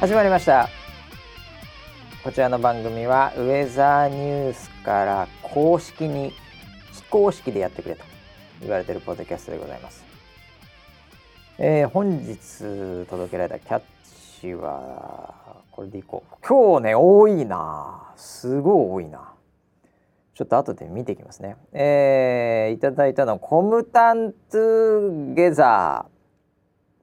[0.00, 0.70] 始まりました。
[2.24, 6.32] こちらの番組はウェザーニュースから公式に
[6.90, 8.04] 非公式でやってくれと
[8.62, 10.02] 言われてるポッドキャストでございます、
[11.58, 12.38] えー、本日
[13.10, 13.82] 届けられたキャッ
[14.40, 15.34] チは
[15.70, 16.36] これでいこう。
[16.48, 18.14] 今日ね多いな。
[18.16, 19.34] すごい多いな。
[20.34, 21.56] ちょっと後で見ていきますね。
[21.74, 26.06] えー、いただいたのコムタントゥゲザ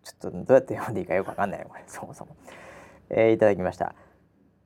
[0.03, 0.11] ー。
[0.11, 1.83] ちょっとどうやって読んでいいかよくわかんないこれ。
[1.85, 2.35] そもそも、
[3.09, 3.95] えー、いただきました。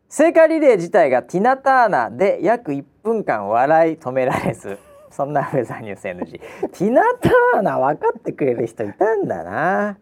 [0.10, 4.78] 聖火リレー自体がティナ・ターナで約1分間笑い止められず
[5.10, 9.98] そんなウェザーニュース NG ティナ・ターナ分かってくれる人いたんだな。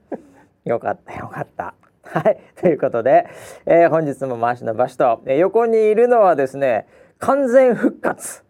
[0.65, 1.75] よかったよかった。
[2.03, 3.27] はいということで、
[3.67, 6.87] えー、本日も回しの場所と、えー、横にいるのはですね
[7.19, 8.43] 完全復活。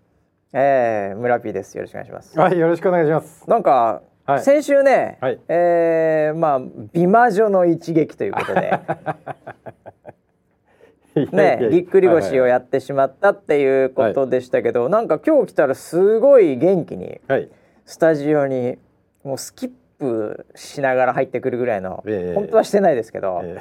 [0.53, 1.75] えー、村 P です。
[1.77, 2.39] よろしくお願いします。
[2.39, 3.49] はいよろしくお願いします。
[3.49, 6.61] なんか、はい、先週ね、はい、えー、まあ
[6.93, 8.79] 美魔女の一撃ということで
[11.31, 17.49] ね、ぎっくり腰をやってしまったっていうことでしたけど、はい、なんか今日来たらすごい元気に、はい、
[17.85, 18.77] スタジオに
[19.23, 23.57] もうスキップしながら入ってくるぐらいの、えー、本当はしてないですけど、え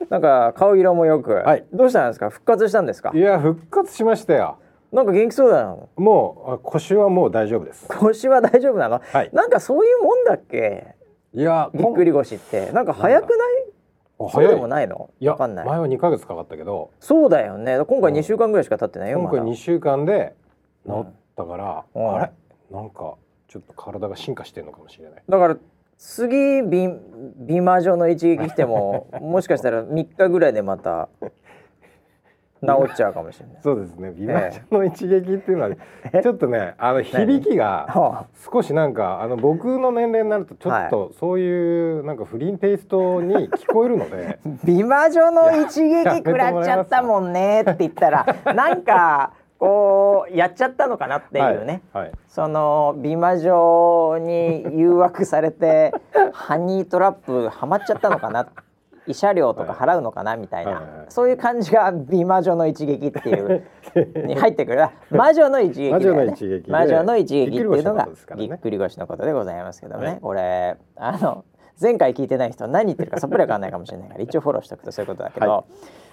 [0.00, 2.30] ー、なんか顔色もよく、はい、どうしたんですか？
[2.30, 3.12] 復活したんですか？
[3.14, 4.56] いや復活しましたよ。
[4.90, 5.76] なんか元気そうだな。
[5.96, 7.86] もう腰はもう大丈夫です。
[7.88, 10.94] 腰は大丈夫なの、はい、なんかそういうもんだっけ？
[11.34, 12.72] いやぎっくり腰って。
[12.72, 13.38] なんか早くない？
[14.18, 14.54] 早い。
[14.54, 15.10] でもないの？
[15.20, 16.90] いや前は2か月かかったけど。
[17.00, 17.78] そうだよね。
[17.84, 20.34] 今回2週間ぐらいしか経ってないよ、今回2週間で
[20.86, 22.32] 治ったから、うん、あれ？
[22.70, 23.14] なんか
[23.48, 25.22] ちょっと体が進化してるのかもしれない。
[25.28, 25.56] だから
[25.98, 26.88] 次美
[27.36, 31.08] 美魔女の一撃来てももしかしたら3日ぐらいでまた
[32.62, 33.56] 治っちゃうかもしれない。
[33.62, 34.12] そうですね。
[34.16, 49.32] 美魔女の一撃っていうのは、ちょっとね、あの響きが少しなんかあの僕の年齢になるとちょっとそういうなんか不倫テイストに聞こえるので、 美魔女の一撃食らっちゃったもんねって言ったら、なんか。
[49.58, 55.94] こうやっちゃったのかなっていうね、はいはい、その美魔女に誘惑されて
[56.32, 58.48] ハニートラップはまっちゃったのかな
[59.06, 63.64] 慰謝料とか払うのかなみたいな、そういう感じが美魔女の一撃っていう
[64.26, 64.88] に入ってくる。
[65.10, 66.62] 魔女の一撃だよね。
[66.68, 71.44] 魔女の一撃っていうのがぎっくり腰のことでございますけどね、はい、これあの
[71.80, 74.08] 前回聞いてない人何言ってるかさっぱりわかんないかもしれない。
[74.08, 75.64] から一応フォローしておくとそういうことだけど、はい、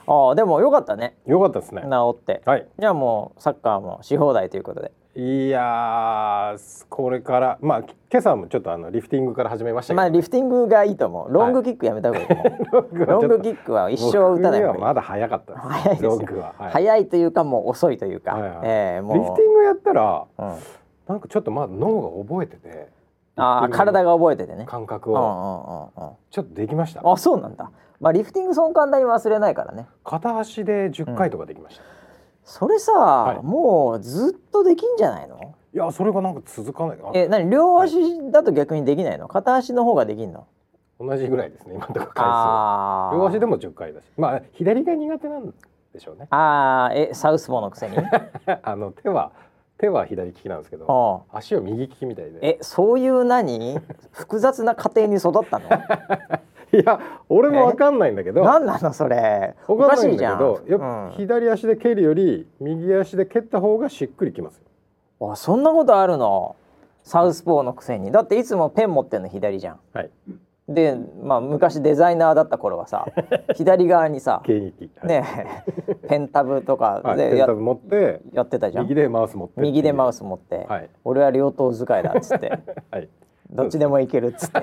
[0.07, 1.17] ああでもよかったね。
[1.25, 1.81] よかったですね。
[1.83, 6.55] 治って、はい、じゃあもうサッカーもし放題ということでいや
[6.89, 11.31] これからまあ今朝もちょっとあのリフティングから始めましたまあリフティングがいいと思う。
[11.31, 12.33] ロングキックやめた方がいいと
[12.79, 14.81] 思う、 はい、ロングキックは一生打たない方がいい。
[14.81, 18.41] まだ早かった早いですロングは、はい、早いというかもう遅いというか、はい。
[18.41, 19.17] はい、えー、もう。
[19.17, 20.55] リフティングやったら、うん、
[21.07, 22.89] なんかちょっとまだ脳が覚えてて
[23.35, 24.65] ああ体が覚えててね。
[24.65, 27.01] 感覚を、うんうんうんうん、ちょっとできました。
[27.03, 27.69] あそうなんだ。
[27.99, 29.85] まあリフティングそん簡単に忘れないからね。
[30.03, 32.02] 片足で10回とかできました、うん
[32.45, 35.55] それさ、はい、もうずっとできんじゃないの？
[35.73, 36.97] いやそれがなんか続かない。
[37.15, 37.49] え何？
[37.49, 37.95] 両足
[38.31, 40.45] だと逆にできないの、はい、片足の方ができんの？
[40.99, 45.53] 同じぐらいですね今のところ回数両足でも10回だしまあ左が苦手なん
[45.93, 46.27] でしょうね。
[46.29, 47.97] ああえサウスポーのくせに？
[48.61, 49.31] あの手は
[49.79, 52.39] 手は左利きなんですけど足は右利きみたいで。
[52.41, 53.79] えそういう何？
[54.11, 55.67] 複雑な家庭に育ったの？
[56.81, 58.43] いや俺もわかんないんだけど。
[58.43, 59.55] 何なのそれ？
[59.67, 60.41] おかしいじゃん。
[60.67, 65.31] やっぱ左足で蹴るより右足で蹴った方がしっくりきますよ。
[65.31, 66.55] あそんなことあるの？
[67.03, 68.11] サウスポーのくせに。
[68.11, 69.79] だっていつもペン持ってんの左じゃん。
[69.93, 70.09] はい。
[70.67, 73.05] でまあ昔デザイナーだった頃はさ
[73.53, 74.41] 左側にさ
[75.03, 75.65] ね
[76.07, 78.85] ペンタブとかで、はい、ペンタブ持ってやってたじゃん。
[78.85, 82.59] 右でマウス持って右でマウス持って、はい、俺は両党使いだっつって、
[82.91, 83.09] はい、
[83.49, 84.61] どっちでもいけるっつって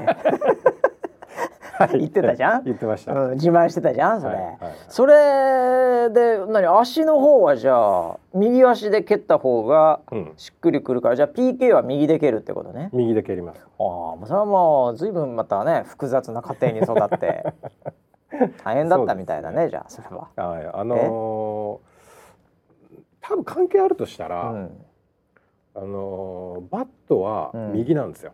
[1.89, 2.65] 言ってたじゃん？
[2.67, 4.21] 言ってました、うん、自慢してたじゃん？
[4.21, 10.01] それ、はいはいはい、それで何足の方はじゃあ右足で蹴った方が
[10.37, 12.91] しっくりくるから、うん、じゃあ PK は右で蹴るってことね？
[12.93, 13.67] 右で蹴ります。
[13.79, 17.45] ああそれはもう随分またね複雑な家庭に育って
[18.65, 20.29] 大変だったみたいだね、ね、じゃあそれは。
[20.37, 24.85] はいあのー、多分関係あるとしたら、うん、
[25.75, 28.33] あのー、バットは右なんですよ、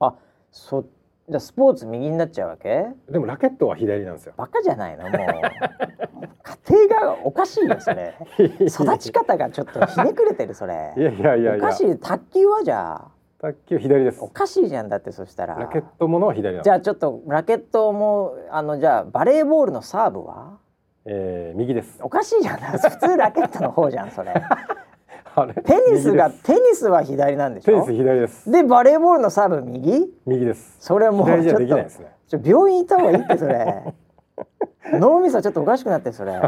[0.00, 0.14] あ
[0.50, 0.84] そっ
[1.30, 2.86] じゃスポーツ右になっちゃうわけ？
[3.10, 4.32] でもラケットは左なんですよ。
[4.36, 5.04] バカじゃないの？
[5.04, 5.12] もう。
[6.68, 8.14] 家庭がおかしいよそれ。
[8.60, 10.94] 育ち方がちょっとひねくれてるそれ。
[10.96, 13.08] いやいやいやおかしい卓球はじゃあ。
[13.40, 14.18] 卓球左です。
[14.22, 15.54] おかしいじゃんだってそしたら。
[15.56, 20.58] ラケットものは左じゃあちょっとラケットもあのじゃあバレーボールのサーブは？
[21.04, 21.98] えー、右です。
[22.02, 24.32] おかしいじゃん普通ラケットの方じゃんそれ
[25.46, 27.72] テニスがテニスは左なんでしょ？
[27.72, 28.50] テニス左です。
[28.50, 30.12] でバレーボールのサーブ右？
[30.26, 30.76] 右です。
[30.80, 31.88] それもうちょっと、ね、
[32.44, 33.94] 病院行った方がいいってそれ。
[34.98, 36.40] 脳みそちょっとおかしくなってそれ。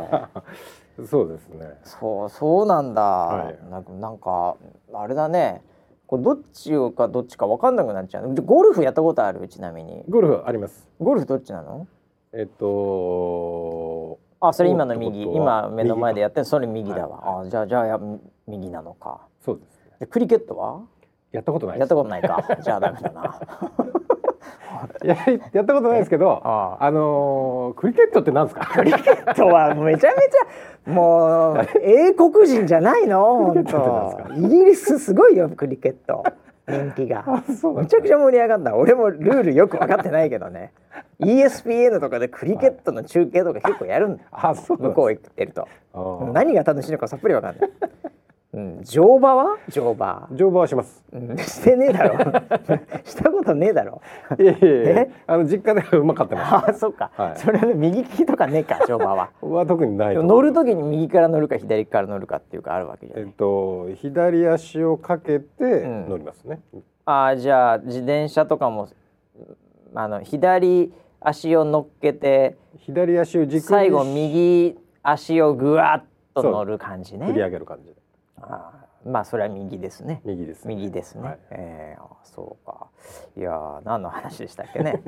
[1.07, 1.79] そうですね。
[1.85, 3.59] そうそうなんだ、はい。
[3.71, 4.57] なんかなんか
[4.93, 5.63] あれだね。
[6.07, 8.35] これどっちかどっちか分かんなくなっちゃう。
[8.35, 9.47] でゴルフやったことある？
[9.49, 10.05] ちなみに。
[10.09, 10.89] ゴルフあります。
[11.01, 11.87] ゴルフどっちなの？
[12.33, 15.23] えっとあそれ今の右。
[15.23, 16.47] 今目の前でやってる。
[16.47, 17.49] それ右だわ、はい。
[17.49, 18.01] あじゃあじゃあや
[18.51, 19.21] 右なのか。
[19.45, 19.91] そうですね。
[20.01, 20.81] でクリケットは？
[21.33, 22.45] やったことないやったことないか。
[22.63, 23.41] じゃあダメだな。
[25.05, 25.15] や
[25.53, 26.91] やったことないですけどああ。
[26.91, 28.67] のークリケットってなんですか？
[28.75, 33.53] クリケットはめちゃめちゃもう 英国人じゃないの？
[33.53, 34.17] 本当。
[34.37, 36.25] イギリスすごいよクリケット。
[36.69, 37.25] 人気が。
[37.77, 40.73] めちゃくちゃ盛り上がった俺もルールよく分かってないけどね。
[41.21, 44.23] ESPN とかでクリケットの中継とか結構やるんだ。
[44.31, 45.69] あそうなんです向こう行ってると。
[46.33, 47.71] 何が楽しいのかさっぱり分かんない、
[48.53, 49.59] うん、乗馬は？
[49.69, 51.05] 乗馬、乗馬はします。
[51.13, 52.19] うん、してねえだろ。
[53.05, 54.03] したことねえだろ。
[54.39, 55.01] いやいやいや。
[55.03, 55.11] え？
[55.29, 57.37] あの実家ではうまかったまあそっか、はい。
[57.37, 59.31] それの右利きとかねえか乗馬は。
[59.39, 66.09] す は特にない乗る時に右から乗るか左から乗るかっていうかあるわけじゃえっない、と左足をかけてん。
[66.09, 66.61] 乗りますね、
[67.05, 68.89] ああじゃあ自転車とかも
[69.95, 76.05] あの左足を乗っけて左足を軸に最後右足をぐわっ
[76.35, 78.00] と乗る感じ振りね上げる感じで
[78.43, 80.21] あーまあそれは右ですね。
[80.25, 80.75] 右ですね。
[80.75, 81.39] 右ですね、はい。
[81.51, 82.89] えーあそうか。
[83.37, 85.03] いやー何の話でしたっけね。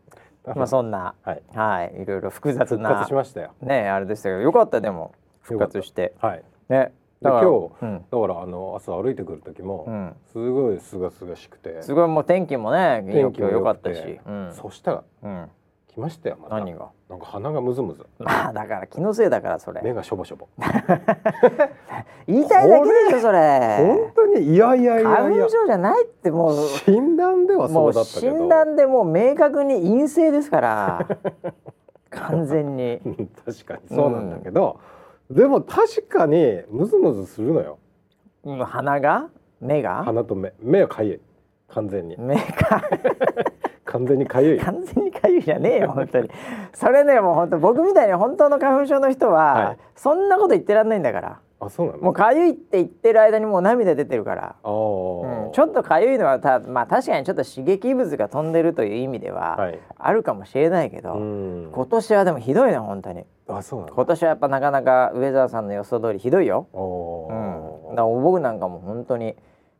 [0.54, 1.42] まあそんなはい。
[1.54, 3.52] はいいろいろ複雑復な活しましたよ。
[3.62, 6.14] ねあれでしたけどよかったでも復活して。
[6.20, 6.44] はい。
[6.68, 8.04] ねで今日、うん。
[8.10, 11.82] だからあの朝歩いてくる時も、うん、すごい清々しくて。
[11.82, 14.52] すごいもう天気もね天気も良かったし、うん。
[14.52, 15.50] そしたらうん、
[15.98, 16.54] 来ましたよまた。
[16.60, 16.90] 何が？
[17.10, 18.06] なんか鼻がムズムズ。
[18.20, 19.80] まあだから気のせいだからそれ。
[19.82, 20.46] 目がしょぼしょぼ。
[22.28, 23.78] 言いたいだけでしょそれ。
[23.80, 26.56] 本当にいやいやいや花粉症じゃないってもう。
[26.56, 28.36] 診断ではそもううだったけど。
[28.38, 31.06] 診断でもう明確に陰性ですから。
[32.10, 33.00] 完全に。
[33.04, 34.78] うん確かにそうなんだけど、
[35.30, 37.78] でも確かにムズムズするのよ。
[38.44, 39.28] うん鼻が？
[39.60, 40.04] 目が？
[40.04, 40.52] 鼻と目。
[40.60, 41.20] 目はかゆい。
[41.68, 42.16] 完全に。
[42.18, 42.40] 目が
[43.84, 44.60] 完全にかゆい。
[44.60, 45.07] 完全に
[45.42, 46.30] じゃねえよ本当に。
[46.72, 49.78] それねもう本当僕みたいに本当の花粉症の人は、はい。
[49.96, 51.40] そんなこと言ってらんないんだから。
[51.60, 51.98] あそうなの？
[51.98, 54.54] もうかゆいって言ってる間にもう涙出てるから。
[54.62, 59.78] うん、ちょっとかゆいのはたまあ確かにちょっと刺激物が飛んでるという意味でははい。
[59.98, 61.70] あるかもしれないけど、うん。
[61.72, 63.24] 今年はでもひどいね本当に。
[63.48, 63.94] あそうなの？
[63.94, 69.34] 今年はやっぱなかなか上澤さんの予想通りひどいよ、おうん、だーから僕なんかも本当に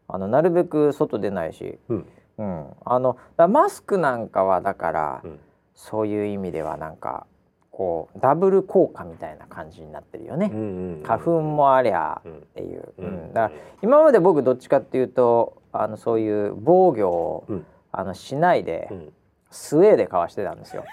[0.09, 2.07] あのなるべく外出ないし、うん。
[2.39, 3.19] うん、あの
[3.49, 5.39] マスクなんかはだから、うん
[5.79, 7.25] そういう意味ではなんか
[7.71, 13.09] こうダブル効果みたいな感じになってるよね、うんうん花粉もありゃうんっていう、ううん。
[13.31, 17.67] んだから今まで僕どっちかっていうとあのそういう防御を、うん。
[17.93, 19.13] あのしないで、うん。
[19.51, 20.85] スウェーでかわしてたんですよ。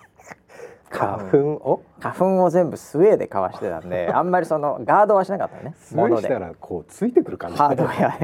[0.90, 1.82] 花粉を？
[1.98, 5.74] 花粉を全部スウェーでかわしてたんで あんまりそのガードはしなかったのね。
[5.78, 6.28] すごい物で。
[6.28, 7.56] したらこうついてくる感じ。
[7.56, 8.18] ハードウェア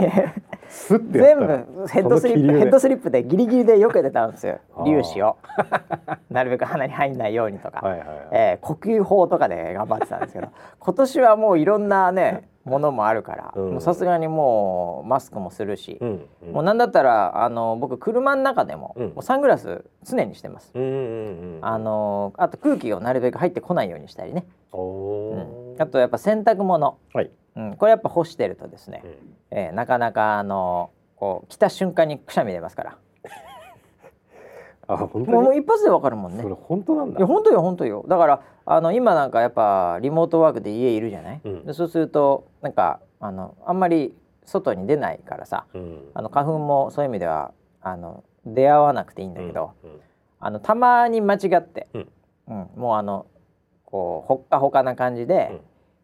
[0.00, 0.32] で
[0.68, 1.46] スッてや全部
[1.88, 4.60] ヘッドスリップヘッドスリップでギリギリで避けてたんですよ。
[4.84, 5.36] 粒子を。
[6.30, 8.18] なるべく鼻に入んないようにとか、はいはいはい。
[8.32, 10.48] えー呼吸法とかで頑張ってたんですけど。
[10.78, 16.52] 今年はもういろんなねものもあるからさすがにもうマスクもするし、うんうん。
[16.52, 19.06] もうなんだったらあの僕車の中でも,、うん。
[19.06, 20.70] もうサングラス常にしてます。
[20.74, 29.12] うんうんうんあのあと空気をなるべく入ってこないようにしたりね、うん、あとやっぱ洗濯物、はいうん、これやっぱ干してるとですね、うん。
[29.50, 32.98] えーなかなかあのこう来た瞬間にくしゃみ出ますから。
[34.86, 36.42] あ本当もう一発でわかるもんね。
[36.42, 37.18] それ本当なんだ。
[37.18, 38.04] いや本当よ本当よ。
[38.06, 41.66] だからあの今なんかやっぱリモートワークで家いるじゃない、うん。
[41.66, 46.10] でそうするとなんかあのあんまり外に出ないからさうん。
[46.14, 50.00] あの花粉もそういう意味ではあの出会わなくていいんだけど、うん。
[50.38, 52.08] あのたまに間違って、うん。
[52.46, 53.26] うんもうあの
[53.84, 55.60] こうほっかほかな感じで、うん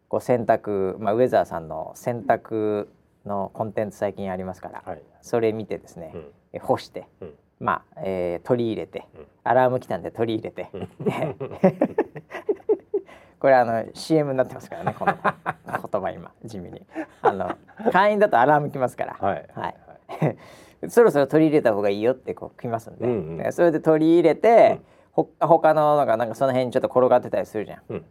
[0.09, 2.87] こう洗濯、まあ、ウェザーさんの洗濯
[3.25, 5.01] のコンテンツ最近ありますから、はい。
[5.21, 6.25] それ見てですね、うん。
[6.53, 7.33] え干して、うん。
[7.59, 9.25] まあ、えー取り入れて、うん。
[9.43, 10.89] アラーム来たんで取り入れて、うん。
[13.39, 16.85] これあの CM になってますからねこの言葉今地味に。
[17.21, 17.55] あの
[17.91, 19.45] 会員だとアラーム来ますから、はい。
[19.53, 19.75] はい。
[20.89, 23.37] そろそろ取り入れた方がいいよってこう来ますんで、うんうん。
[23.37, 24.81] でそれで取り入れて、
[25.11, 27.81] ほっか他のなんかなんかその辺にちょっと転がってたりするじゃん。
[27.89, 28.05] うん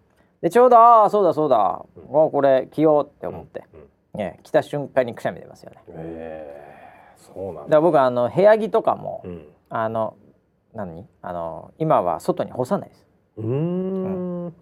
[0.45, 3.65] でちょうどああそうだそうだ、あこれ着ようって思って、
[4.13, 4.21] うん。
[4.21, 5.79] ね、着た瞬間にくしゃみ出ますよね。
[5.89, 7.35] えー。
[7.35, 7.81] そうなんだ。
[7.81, 9.49] 僕あの部屋着とかも、うん。
[9.71, 10.19] あの
[10.75, 11.09] 何？
[11.23, 13.07] あの今は外に干さないです。
[13.39, 14.55] うーん。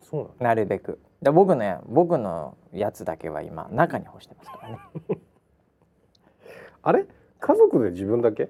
[0.00, 0.44] そうなんだ。
[0.44, 1.00] なるべく。
[1.20, 4.78] で僕ね僕のやつだけは今中に干してますからね。
[6.82, 7.04] あれ？
[7.40, 8.48] 家族で自分だけ？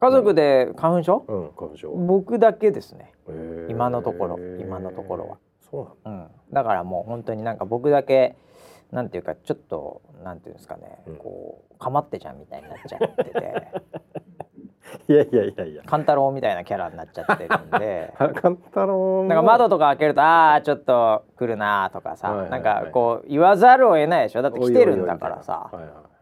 [0.00, 1.50] 家族で花粉症、うん。
[1.56, 1.92] 花粉症。
[1.92, 5.38] 僕だけですね、へ今のところ今のところは。
[5.70, 8.36] そうなんうん、だからもう本当になんか僕だけ
[8.90, 11.16] なんていうかちょっとなんていうんですかね、うん。
[11.16, 13.66] こうかまってちゃんみたいになっちゃってて。
[15.06, 15.82] いやいやいやいや。
[15.84, 18.14] 勘太郎みたいなキャラになっちゃってるんで。
[18.16, 19.24] カンタロウも。
[19.24, 22.62] なんか窓とか開けるとああちょっと来るなとかさ、はいはいはい。
[22.62, 24.42] なんかこう言わざるを得ないでしょ？
[24.42, 25.70] だって来てるんだからさ。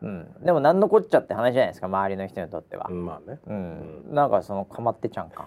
[0.03, 3.39] うん、でも何のこっちゃって話じゃないですか周りの人にとっては、いまあね。
[3.47, 4.05] うん。
[4.11, 5.47] なんかそのかまってちゃん感。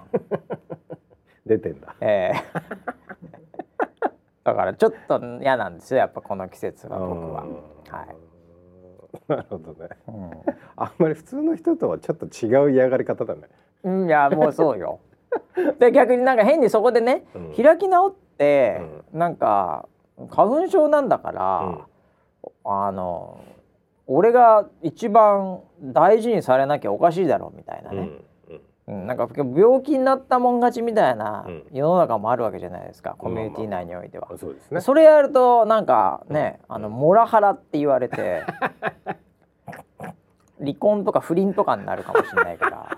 [1.46, 1.96] 出てんだ。
[2.02, 3.09] ええ
[4.50, 8.16] だからちょっと嫌なんですよやっぱこの季節は僕は、はい。
[9.28, 9.90] なるほどね。
[10.08, 10.12] う
[10.76, 13.42] あんまり普通の人とはちょっと違う嫌がり方だね。
[13.92, 15.02] ん、いやもうそうよ。
[15.78, 17.54] で逆になんか変にそこでね、うん。
[17.54, 18.82] 開き直って、
[19.14, 19.88] なんか
[20.32, 21.88] 花粉症なんだから、
[22.66, 23.44] あの
[24.08, 27.98] 俺が一番大事にされなきゃおかしいだろうみたいなうん。
[27.98, 28.24] ね、うんうん
[28.90, 34.30] なんか病気になったもん勝ちみたいなうん世の中もあるわけじゃないですか、コミュニティ内においては。
[34.32, 34.82] うんそうですね。
[34.82, 38.44] それやるとなんかね、あのモラハラって言われて
[40.60, 42.98] 離婚とか不倫とかになるかもしれないから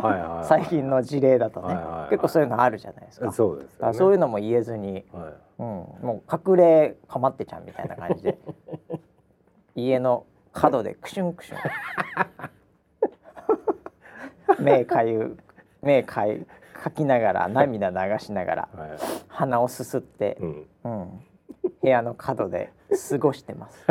[0.00, 3.32] はいはいはい最近の事例だとね、はいはいはい結構そういうのあるじゃないですか。
[3.32, 3.94] そうですよね。
[3.94, 5.32] そういうのも言えずに、はい。
[5.58, 8.38] うん、もう隠れかまってちゃんみたいな感じで
[9.74, 11.58] 家の角でクシュンクシュン
[14.60, 15.36] 目かゆ
[15.82, 18.90] 目かゆかきながら涙流しながらはい。
[19.28, 20.66] 鼻をすすって、うん。
[20.84, 21.20] うん、
[21.82, 22.72] 部屋の角で
[23.10, 23.84] 過ごしてます。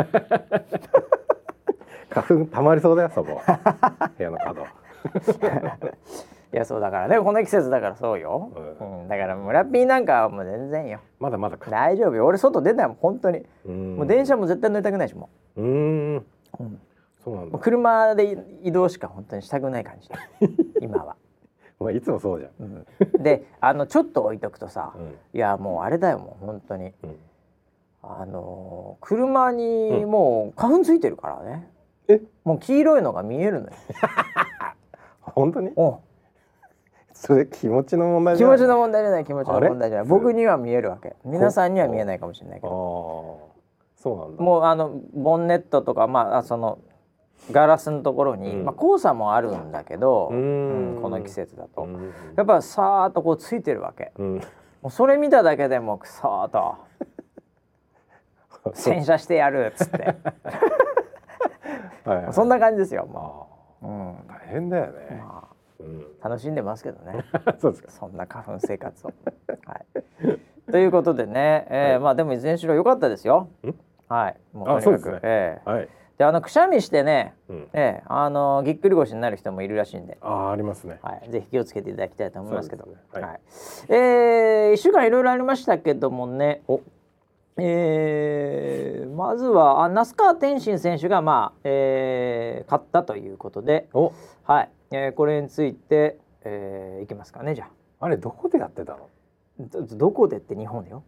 [2.10, 3.40] 花粉たまりそうだよそこ。
[4.16, 4.66] 部屋の角。
[6.52, 11.70] いやそうだからねこの季節だからそうよ、ううん、だから村ピーなんかはもう全然よまだまだか。
[11.70, 16.16] 大丈夫よ俺外出たよ本当にうんもう電車も絶対乗りたくないしもうーん。
[16.18, 16.24] う、
[16.60, 16.80] うん
[17.24, 17.58] そうなんだ。
[17.58, 20.08] 車で移動しか本当にしたくない感じ。
[20.80, 21.16] 今は、
[21.78, 22.86] まあいつもそうじゃん。
[23.14, 25.14] うん、であのちょっと置いとくとさ、うん。
[25.32, 26.92] いやもうあれだよもう本当に。
[27.02, 27.16] うん。
[28.02, 31.70] あのー車にもう花粉ついてるからね、
[32.08, 32.20] え？
[32.44, 33.72] もう黄色いのが見えるのよ。
[35.22, 35.70] 本当に？
[35.76, 36.00] お
[37.14, 40.08] それ気持ちの問題じゃない気持ちの問題じゃない気持ちの問題じゃない。
[40.08, 41.14] 僕には見えるわけ。
[41.24, 43.50] 皆さんには見えないかもしれないけああど
[43.94, 44.42] そうなんだ。
[44.42, 46.80] もうあのボンネットとかまああその
[47.50, 48.64] ガラスのところに、うん。
[48.64, 50.96] まあ、黄砂もあるんだけど、うーん。
[50.96, 52.12] うんこの季節だと、うん。
[52.36, 54.12] やっぱさーっとこうついてるわけ。
[54.16, 54.34] うん。
[54.36, 56.76] もうそれ見ただけでもうさーっと。
[58.74, 60.16] 洗車してやるっつって。
[62.04, 62.32] はいはい。
[62.32, 63.48] そんな感じですよも
[63.82, 64.10] う、うん。
[64.10, 65.20] あ大変だよね。
[65.20, 65.48] ま
[65.80, 66.06] うん。
[66.20, 67.24] あ、楽しんでますけどね。
[67.58, 67.90] そうですか。
[67.90, 69.12] そんな花粉生活を。
[69.66, 69.74] は
[70.68, 72.00] い、ということでね、えーはい。
[72.00, 73.48] まあでもいずれにしろ良かったですよ。
[73.64, 73.74] ん？
[74.08, 75.20] はい、もうあとにかく、ね。
[75.22, 75.70] ええ。
[75.70, 75.88] はい。
[76.22, 77.68] であのくしゃみしてね、うん。
[77.72, 81.00] ええあのぎっくり腰になる人もいるらしいんで、ああありますね。
[81.02, 82.92] はい、ぜひ気をつけていただきたいと思いますけど、ね。
[83.12, 83.22] はい。
[83.24, 83.40] はい。
[83.88, 86.62] えー、1週間いろいろありましたけどもね。
[86.68, 86.80] お。
[87.56, 94.12] えー、まずはあ那須川天心選手が、まあえー、勝ったということで、お。
[94.44, 94.70] はい。
[94.92, 97.64] えー、これについて、えー、いきますかねじゃ
[97.98, 98.04] あ。
[98.06, 99.08] あれどこでやってたの？
[99.58, 101.02] どどこでって日本でよ。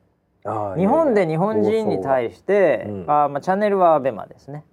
[0.44, 2.90] あ日本で日本人に対して、う。
[2.90, 4.64] んあーまあチャンネルはアベマですね、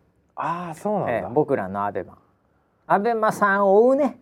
[0.43, 1.13] ああそうなんだ。
[1.19, 2.17] えー僕らのアベマ。
[2.87, 4.19] アベマさん追うね。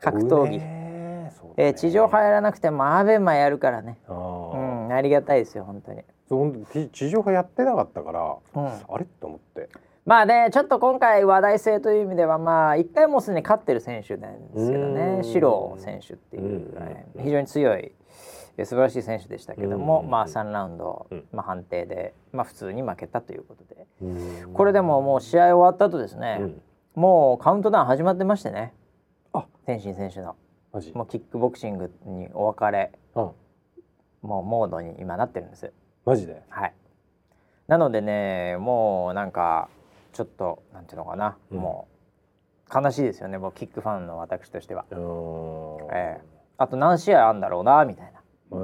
[0.00, 3.98] 格闘技、ねえー地上入らなくてもアベマやるからね。
[4.08, 4.58] あうー
[4.88, 9.04] んありがたいですよ本当に、そう地地上波やってなかったからうん、あれ？
[9.20, 9.68] と思って。
[10.06, 15.24] まあねちょっと今回話題性という意味ではまあ一回もうすでに勝ってる選手なんですけどうねん。
[15.24, 16.72] シロー選手っていう、
[17.18, 17.92] 非常に強いえー
[18.64, 21.24] 素晴らしい選手でしたけども、うんまあ3ラウンド、うん。
[21.32, 23.86] まあ、判定で、まあ、普通に負けたということで。
[24.02, 24.52] うん。
[24.52, 26.62] これでももう試合終わった後ですね、うん。
[26.94, 28.74] もうカウントダウン始まってましてね。
[29.32, 29.46] あ。
[29.66, 30.36] 天心選手の。
[30.72, 30.92] マジ？
[30.92, 32.92] もうキックボクシングにお別れ。
[33.14, 33.30] うん。
[34.22, 35.72] もうモードに今なってるんです。
[36.04, 36.42] マジで？
[36.48, 36.74] はい。
[37.68, 39.68] なのでねもうなんか
[40.12, 41.58] ちょっとなんていうのかな、うん。
[41.58, 41.86] も
[42.70, 44.84] う悲しいですよねもうキックファンの私としては。
[45.92, 46.20] ええ。
[46.56, 48.17] あと何試合あんだろうなみたいな
[48.52, 48.56] へ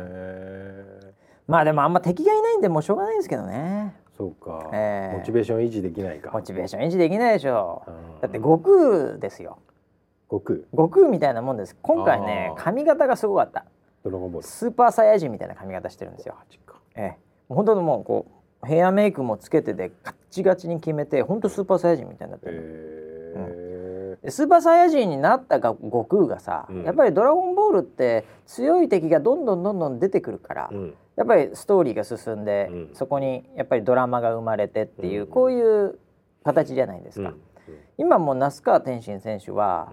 [0.00, 1.14] え
[1.46, 3.94] まあでもあんま敵がいないんでもうしょうがないですけどね。
[4.16, 5.18] そうか、ええ。
[5.18, 6.30] モチベーション維持できないか。
[6.32, 7.90] モチベーション維持できないでしょう。
[7.90, 9.58] んだって悟空ですよ。
[10.28, 10.58] 悟空。
[10.72, 11.76] 悟空みたいなもんです。
[11.82, 13.64] 今回ね髪型がすごかった。
[14.02, 14.48] ドラゴンボール。
[14.48, 16.34] スーパーサイヤ人みたいな髪型してるんですよ。
[16.96, 17.16] ええ。
[17.48, 18.26] 本当にもうこ
[18.62, 23.65] うヘアメイクもつけてでガッチガチに決めて本当スーパーサイヤ人みたいになってる、へで
[24.30, 26.82] スーパーサイヤ人になったが悟空がさ、うん。
[26.84, 30.94] やっぱり「ドラゴンボール」って強い敵がどんどんどんどん出てくるから、えうん。
[31.16, 32.90] やっぱりストーリーが進んで、うん。
[32.94, 35.26] そこにやっぱりドラマが生まれてっていう、うん。
[35.28, 35.98] こういう
[36.44, 37.30] 形じゃないですか。
[37.30, 37.40] うん。
[37.98, 39.92] 今もう那須川天心選手は、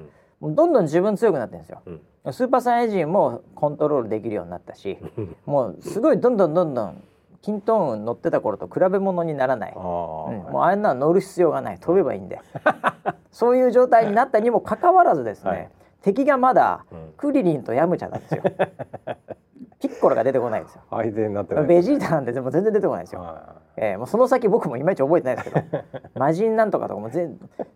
[0.51, 1.81] どんどん自分強くなってるんですよ、
[2.23, 4.97] うん、スーパーサイヤ人もコントロールできるようになったし
[5.45, 7.03] もうすごいどんどんどんどん
[7.43, 11.77] キントーン乗ってた頃と比べ物にならない、うん、もうあんな乗る必要がない。
[11.77, 12.39] 飛べばいいんで
[13.31, 15.69] そういう状態になったにもかかわらずですね、はい、
[16.01, 16.85] 敵がまだ
[17.17, 18.43] クリリンとヤムチャなんですよ。
[19.81, 20.81] ピッコロが出てこないですよ。
[20.89, 23.37] 相手になってベジータなんてでも全然出てこないですよ。
[23.75, 25.83] えー、もうその先僕もいまいち覚えてないですけど、
[26.15, 27.29] 魔人なんとかとかもぜ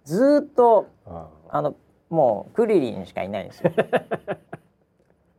[0.06, 0.86] ずっと
[1.50, 1.76] あの
[2.10, 3.72] もうクリリンしかいないんですよ。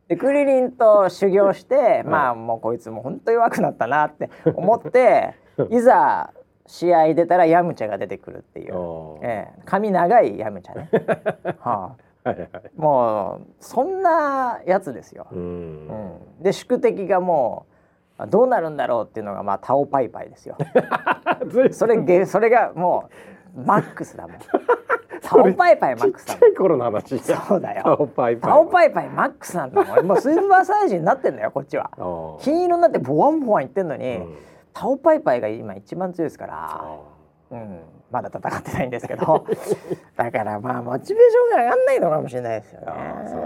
[0.09, 5.35] でクリリンと修行して、まあもうこいつも本当弱くなったなって思って
[5.69, 6.33] いざ
[6.65, 8.73] 試合出たらヤムチャが出てくるっていう、
[9.21, 10.89] ええ、髪長いヤムチャね。
[11.61, 12.29] はあ。
[12.29, 15.27] はいはい、もうそんなやつですよ。
[15.31, 15.87] うん、
[16.41, 17.65] で宿敵がも
[18.19, 20.57] うどうなるんだろうっていうのがまあタオパイパイですよ。
[21.71, 23.09] それそれがも
[23.55, 24.37] うマックスだもん。
[25.21, 27.83] タオパイパイマックスちっちゃい頃の話そうだよ。
[27.83, 30.05] タオパイパイタオパイパイマックスなんだもん。
[30.05, 31.91] もうスーパーサイヤ人になってんだよこっちは。
[32.41, 34.35] 金色になってボワンボワンいってんのに、うん、
[34.73, 36.85] タオパイパイが今一番強いですから。
[37.51, 37.79] うん。
[38.11, 39.45] まだ戦ってないんですけど。
[40.17, 42.87] だからまあモチベーションが上がんないのかもしれないですよね。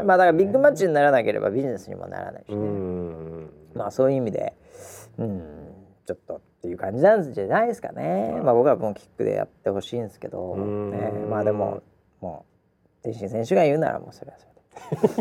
[0.03, 3.47] まあだからビッグマッチにならなければビジネスにもならないしね。
[3.73, 4.53] まあそういう意味で
[5.17, 5.41] うん。
[6.05, 8.39] ちょっとっていう感じなんじゃないですかね。
[8.41, 11.81] まあ僕はもうキックでやってほしいんですけど、ね、まあでも
[12.21, 12.45] も
[13.01, 14.53] う天心選手が言うならもうそれはそれ
[15.11, 15.13] で。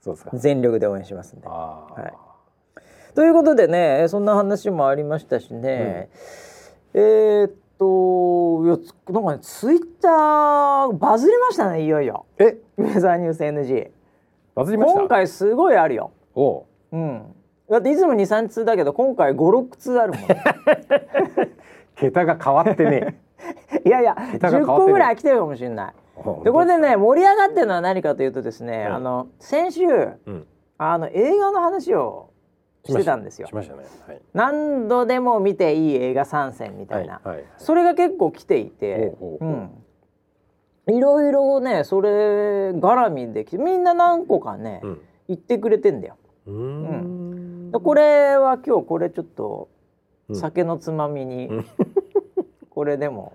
[0.00, 0.30] そうですか。
[0.34, 1.48] 全力で応援しますんで。
[1.48, 1.88] は
[3.10, 6.08] い、ということでねそんな話もありましたしね、
[6.94, 8.78] うん、えー、っといや
[9.12, 12.26] なんかねツイッターバズりましたねいよいよ。
[12.38, 12.58] え？
[12.76, 13.90] ウェザーニュース NG。
[14.54, 15.00] バズりました？
[15.00, 16.12] 今回すごいあるよ。
[16.36, 16.64] おう。
[16.92, 17.34] うん
[17.70, 20.22] だっていつも23通だけど今回56通あるもん。
[21.96, 23.20] 桁が変わってね
[23.84, 25.94] いやいや10個ぐらい来てるかもしれない。
[26.44, 32.30] でこれでね盛り上がってるのは何かというとですね、あの先週、うん、あの映画の話を
[32.84, 33.48] してたんですよ。
[33.52, 33.66] ね、
[34.06, 37.36] はい、何度でも見ていい映画参戦みたいな、はい。
[37.36, 39.70] はい、それが結構来ていて、うん、
[40.88, 46.16] いろいろねそれ絡みでみんな何個かね、うん、言ってくれてんだよ。
[46.46, 47.27] うん
[47.80, 49.68] これは今日これちょっと
[50.32, 51.48] 酒のつまみに、
[52.70, 53.34] これでも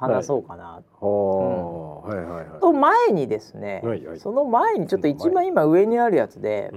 [0.00, 0.82] 話そうかな。
[0.98, 2.08] と。
[2.60, 6.70] と前にですね、はいはい、その前にちょっと一番今上にあるやつで、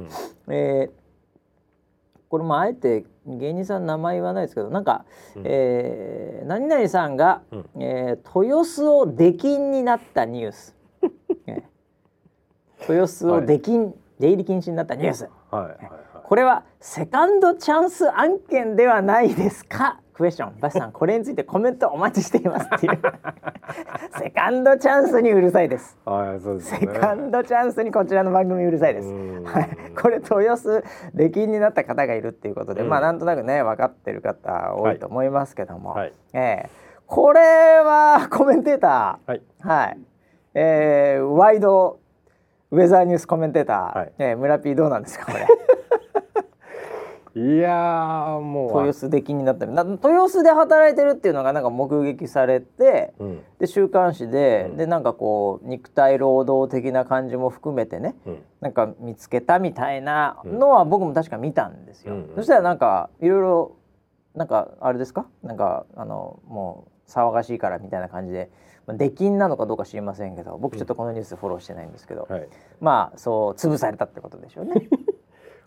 [0.48, 10.76] うん、えー、これもあえて芸人さん名前言わないですけどなんか、うん、えー、何々さんが、うん、えー、豊洲を出禁になったニュース、
[12.90, 15.30] 豊洲を出禁、はい、出入り禁止になったニュース。
[15.50, 16.03] はいはい
[16.34, 20.00] これはセカンドチャンス案件ではないですか？
[20.16, 23.00] クエスチョンバシさんこれについてコメントお待ちしていますっていう。
[24.18, 25.96] セカンドチャンスにうるさいです。
[26.04, 29.08] です、ね、セカンドチャンスにこちらの番組うるさいです。
[29.44, 36.70] はい、これ豊洲出禁になった方がいるっていうことで、うん、まあなんとなくね分かってる方多いと思いますけども、はい、えー、
[37.06, 40.00] これはコメンテーター、はい、はい、
[40.56, 42.00] えー、ワイド
[42.72, 45.46] ウェザーニュースコメンテーター、はい、えー、村 P どうなんですかこれ。
[47.36, 48.78] いやもう。
[48.86, 62.16] 豊洲で気になった豊洲で働いてるっていうのがなんか目撃されて、うん、で週刊誌で、うん、でなんかこう肉体労働的な感じも含めてね、うん、なんか見つけたみたいなのは僕も確か見たんですよ。
[62.36, 63.76] そしたらなんかいろいろ
[64.36, 65.26] なんかあれですか？
[65.42, 68.50] なんかあのもう騒がしいからみたいな感じで。
[68.86, 72.50] 出禁なのかどうか知りませんけど僕ちょっとこのニュースフォローしてないんですけど、はい、
[72.82, 74.74] まあそう潰されたってことでしょうね。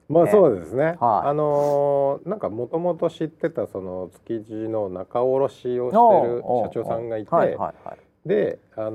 [0.09, 0.85] まあそうですね。
[0.85, 0.97] はい、
[1.29, 5.97] あのー、なんかもともと知ってたその築地の仲卸をして
[6.29, 8.95] る社長さんがいて、はいはいはい、で、あのー、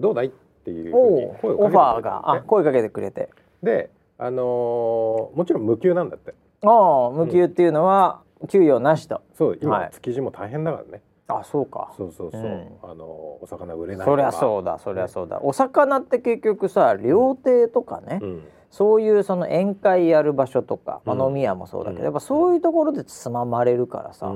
[0.00, 0.30] どうだいっ
[0.64, 3.30] ていうふうに声をかけてくれて、オファーがあ声かけてくれて、
[3.62, 6.34] で、あのー、もちろん無給なんだって。
[6.62, 9.22] ああ、無給っていうのは、給与なしと。
[9.34, 11.02] そう今、はい、築地も大変だからね。
[11.28, 11.92] あそうか。
[11.96, 18.44] そうそうそう、うん、あのお魚売れないそりゃそうだそりゃそうだ、ね、お魚って結局さ料亭とかね、うん、
[18.76, 24.34] そういうその宴会やる場所とか、まあ、飲み屋もそうだけど、やっぱそういうところでつままれるからさ、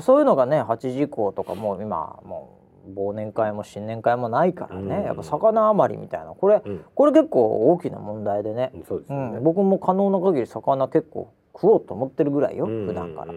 [0.00, 6.26] そういうのがね8時以降とかもう今もう忘年会も新年会もないからね、やっぱ魚余りみたいな。
[6.26, 6.62] これ、
[6.94, 8.72] これ結構大きな問題でね,、
[9.08, 9.42] うん。
[9.42, 13.34] 僕も可能な限り魚結構食おうと思ってるぐらいよ、普段から、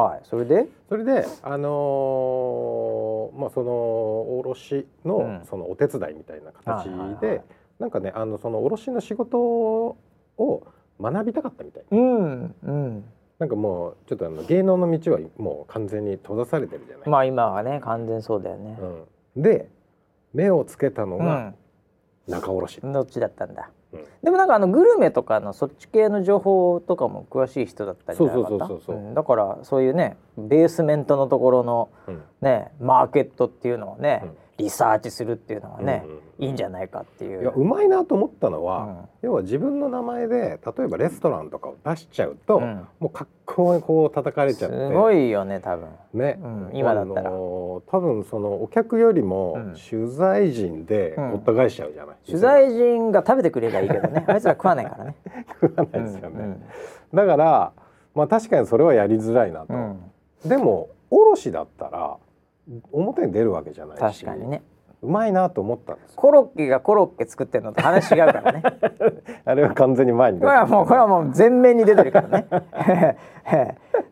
[0.00, 0.20] はい。
[0.24, 0.68] それで？
[0.90, 6.88] それであのー、まあその卸のそのお手伝いみたいな形
[7.20, 7.42] で、
[7.78, 9.96] なんかねあのその卸の仕事を
[11.00, 13.04] 学びたかったみたい、うんうん、
[13.38, 17.08] なんかもうちょっとあの芸能の道はもう完全に閉ざされてるじゃない。
[17.08, 18.78] まあ今はね完全そうだよね、
[19.36, 19.68] うん、で
[20.32, 21.54] 目をつけたのがうん。
[22.28, 23.70] 仲卸、どっちだったんだ。
[23.92, 24.04] うん。
[24.24, 28.48] でもなんかあのグルメとかのそっち系の情報とかも詳しい人だったんじゃなかった？
[28.48, 28.96] そうそうそうそうそう。
[29.12, 29.14] ん。
[29.14, 32.22] だからそういうねベースメントのところのうん。
[32.40, 36.10] ねマーケットっていうのをね、うんリサーチするっていうのはね、うん。
[36.10, 37.40] うんいいんじゃないかっていう。
[37.40, 38.96] いやうまいなと思ったのは、うん。
[39.22, 42.86] 要は自分の名前で例えばレストランとかを出しちゃうと、うん。
[43.00, 44.76] もう格好にこう叩かれちゃって。
[44.76, 45.88] すごいよね多分。
[46.12, 46.70] ね、うん。
[46.74, 47.30] 今だったら。
[47.30, 49.74] あのー多分そのお客よりもうん。
[49.74, 51.30] 取材陣でうん。
[51.30, 54.26] ごった返しちゃうじゃない、取材陣が食べてくればいいけどね。
[54.28, 55.16] あいつら食わないからね。
[55.62, 56.62] 食わないですよね、うん。
[57.14, 57.72] だから
[58.14, 60.00] まあ確かにそれはやりづらいなと、うん。
[60.44, 62.05] でも卸だったら
[62.92, 64.62] 表に出るわけじゃないし確かにね。
[65.02, 68.62] うまいなと思ったんですよコロッケがコロッケ作ってるのと話違うからね。
[69.44, 73.16] あれは完全に前に出これはもうこれはもう全面に出てるからね。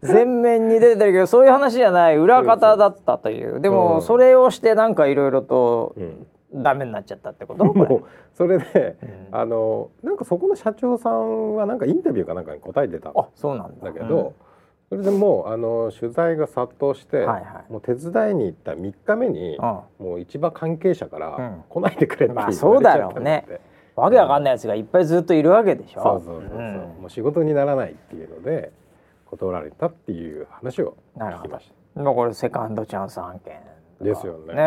[0.02, 3.60] 全面に出てるけど そういう話じゃない裏方だったという。
[3.60, 6.26] でうんもそれをしてなんかいろいろとうん
[6.62, 7.64] ダメになっちゃったってこと？
[7.64, 8.02] もう
[8.34, 13.86] それで、うんあのなんかそこの社長さんはなんかインタビューかなんかに答えてたんあそうなんだ。
[13.86, 14.34] だけど、
[14.88, 17.72] それでもうあの取材が殺到して、はいはい。
[17.72, 21.64] もう手伝いに行った3日目に、うん、うんもう市場関係者から、うん。
[21.68, 23.46] 来ないでくれって言わまあれちゃそうだろうったんね。
[23.96, 26.02] わけわかんないやつがいっぱいずっといるわけでしょ。
[26.02, 26.74] そうそうそうそう、ん。
[27.00, 28.72] もう仕事にならないっていうので
[29.26, 33.54] 断られたっていう話を聞きましまあこれセカンドチャンス案件
[34.00, 34.54] ですよね。
[34.54, 34.60] ね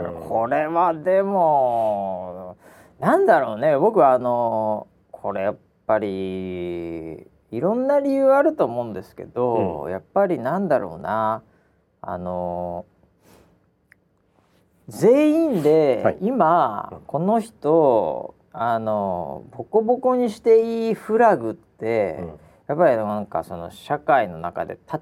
[0.00, 0.28] え、うん。
[0.28, 2.56] これはでも
[3.00, 3.76] なんだろうね。
[3.76, 11.42] 僕はあのこれやっぱりいろんな理由あると思うんですけど、やっぱりなんだろうな。
[12.00, 12.86] あの
[14.88, 16.26] 全員はでい。
[16.26, 17.00] 今、うん。
[17.06, 22.22] この人あのボコボコにしていいフラグって、た。
[22.22, 22.28] うん。
[22.68, 25.00] やっぱりなんかその社会の中で立っ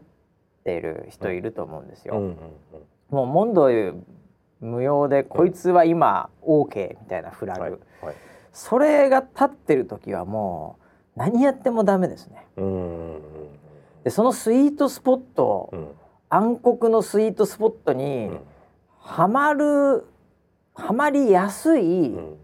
[0.65, 2.15] ている人いると思うんですよ。
[2.17, 2.37] うんうん
[3.09, 3.71] もう問答
[4.61, 7.81] 無用でこいつは今 OK みたいなフラグ、
[8.53, 10.86] それが立ってる時はもう
[11.17, 12.47] 何やってもダメですね。
[12.57, 13.15] うん。
[13.15, 13.23] うん
[14.05, 15.89] でそのスイートスポット、うん。
[16.29, 18.41] 暗黒のスイートスポットにうん
[19.01, 20.05] はまる
[20.75, 22.37] はまりやすい、うん。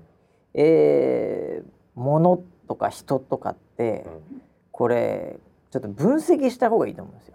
[0.55, 4.07] えーものとか人とかって、
[4.71, 5.39] これ
[5.71, 7.35] ちょっと分析した方がいいと思うんですよ。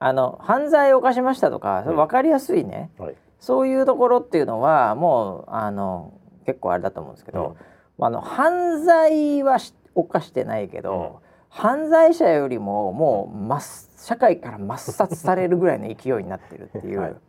[0.00, 2.90] あの犯罪を犯しましたとか、それ分かりやすいね。
[2.98, 3.14] はい。
[3.38, 6.12] そういうところっていうのはもうあの
[6.44, 7.56] 結構あれだと思うんですけど、
[8.00, 13.60] あの犯罪はし犯してないけど、犯罪者よりももうまっ
[14.04, 17.20] 社会から抹殺されるぐらいの勢いになってるっていう、はいはい。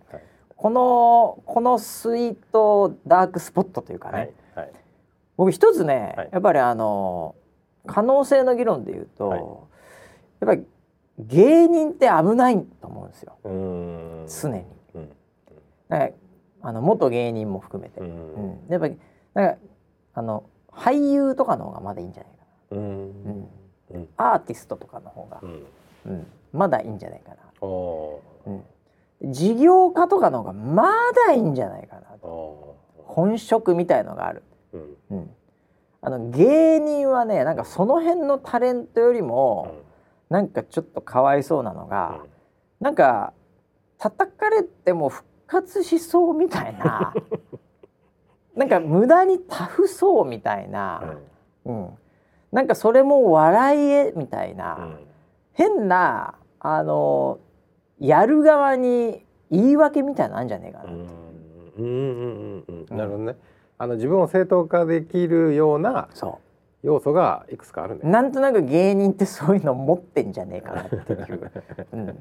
[0.57, 4.71] このこのスイートダークスポットというかね、はいはい。
[5.37, 6.29] 僕一つね、はい。
[6.33, 7.35] やっぱりあの
[7.85, 9.39] 可能性の議論で言うと、はい。
[9.39, 9.49] やっ
[10.47, 10.65] ぱり
[11.19, 13.37] 芸人って危ないと思うんですよ。
[13.43, 14.25] うん。
[14.27, 14.65] 常に。
[14.95, 15.09] うん。
[15.87, 16.15] なんか
[16.63, 18.09] あの元芸人も含めて、ううん。
[18.09, 18.97] んやっぱり
[19.33, 19.57] なんか
[20.15, 20.43] あの
[20.75, 23.49] 俳優とかの方がまだいいんじゃないかうんうん。
[23.91, 24.07] うん。
[24.17, 25.39] なアーティストとかの方が。
[25.41, 25.65] う、ん。
[26.05, 26.27] うん。
[26.55, 28.63] まだいいんじゃないかな、おうん、
[29.31, 30.89] 事業家とかの方がま
[31.27, 32.01] だいいんじゃないかな。
[33.03, 34.77] 本職みたいのがある、ー
[35.11, 35.17] うん。
[35.17, 35.29] うん、
[36.01, 39.75] あの芸人はねなんかその辺のタレントよりも、
[40.29, 42.21] なんかちょっとかわいそうなのが、
[42.79, 43.33] なんか
[43.97, 47.13] 叩かれても復活しそうみたいな
[48.55, 51.17] なんか無駄にタフそうみたいな、
[51.65, 51.89] うん、
[52.51, 54.97] なんかそれも笑いえみたいな、
[55.53, 57.39] 変なあの
[57.99, 61.07] やる側に言い訳みたいなのあるんじゃねえかな、うん。
[61.77, 63.35] うんうんうんうんなるほどね。
[63.77, 66.39] あの自分を正当化できるようなそ
[66.85, 68.13] 要素がいくつかあるんうだよ。
[68.13, 71.51] なんとなく芸人ってそういうの持ってんじゃねえかなっていう。
[71.91, 72.13] うん、い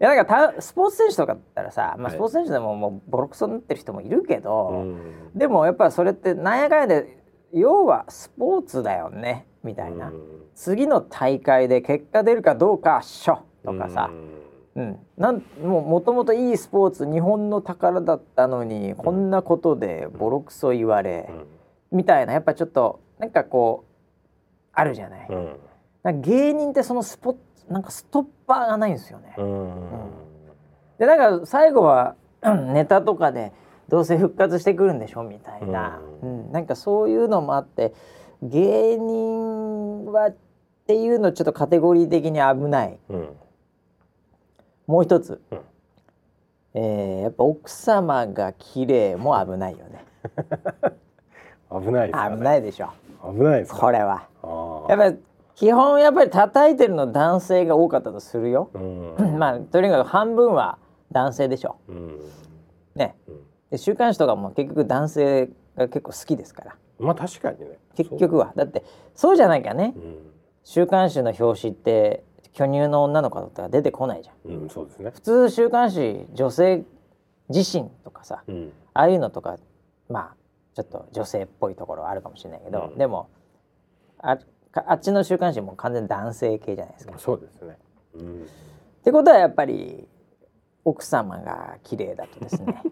[0.00, 2.12] やなんかたスポーツ選手とかだったらさ、まあ、はい。
[2.12, 4.98] スポーツ選手でももうボロクソになってる人もいるけど、うん。
[5.36, 7.22] でもやっぱそれってなんやかんやで
[7.52, 10.12] 要はスポーツだよねみたいな、
[10.56, 14.10] 次の大会で結果出るかどうかっしょとかさ、
[14.74, 14.98] うん。
[15.16, 21.30] なんもうもともといいスポーツ日本の宝だったのにこんなことでボロクソ言われ、
[21.92, 23.96] みたいなやっぱちょっとなんかこう
[24.72, 26.20] あるじゃない、うん。
[26.20, 27.36] 芸人ってそのスポ
[27.68, 29.34] なんかストッパーがないんですよね。
[29.38, 29.74] うん。
[30.98, 33.52] でなんか最後はうんネタとかで
[33.88, 36.52] どうせ復活してくるんでしょみたいな、ううん。
[36.52, 37.94] なんかそういうのもあって
[38.42, 40.36] 芸人はっ
[40.86, 42.98] ていうのちょっとカテゴリー的に危ない。
[43.08, 43.28] うん。
[44.86, 45.60] もう一つ、うん。
[46.74, 50.04] えーやっぱ奥様が綺麗も危ないよね。
[51.72, 52.36] 危ないですかね。
[52.36, 52.90] 危ないでしょ
[53.24, 53.78] 危ないですか？
[53.78, 54.28] これは。
[54.88, 55.16] やっぱり
[55.54, 59.14] 基本やっぱり叩いてるの男性が多かったとするよ、うん。
[59.38, 60.78] まあとにかく半分は
[61.12, 61.76] 男性でしょ。
[61.88, 62.20] うん。
[62.94, 63.16] ね。
[63.28, 63.40] うん。
[63.70, 66.76] で週刊誌とかも結局男性が結構好きですから。
[66.98, 67.78] まあ確かにね。
[67.94, 68.52] 結局は。
[68.54, 69.94] だってそうじゃなきゃね。
[69.94, 70.04] そう,、
[70.64, 75.10] 週刊誌の表紙って巨乳の女の子とか出てこないじゃん、うん、そうですね。
[75.10, 76.84] 普通週刊誌女性
[77.48, 78.72] 自身とかさうん。
[78.94, 79.56] ああいうのとか
[80.08, 80.34] まあ
[80.76, 82.98] ちょっと女性っぽいところはあるかもしれないけど、うん。
[82.98, 83.30] でも
[84.18, 84.36] あ
[84.70, 87.14] かあっちの週刊誌も完全に男性系じゃないですか。
[87.16, 87.78] っそうですね。
[88.16, 88.46] うん。
[89.02, 90.06] てことはやっぱり
[90.84, 92.82] 奥様が綺麗だとですね。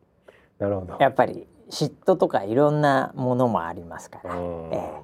[0.58, 0.96] なるほど。
[0.98, 4.72] やっぱり嫉妬とかいろんなものもありますから、うん。
[4.72, 5.02] ええ。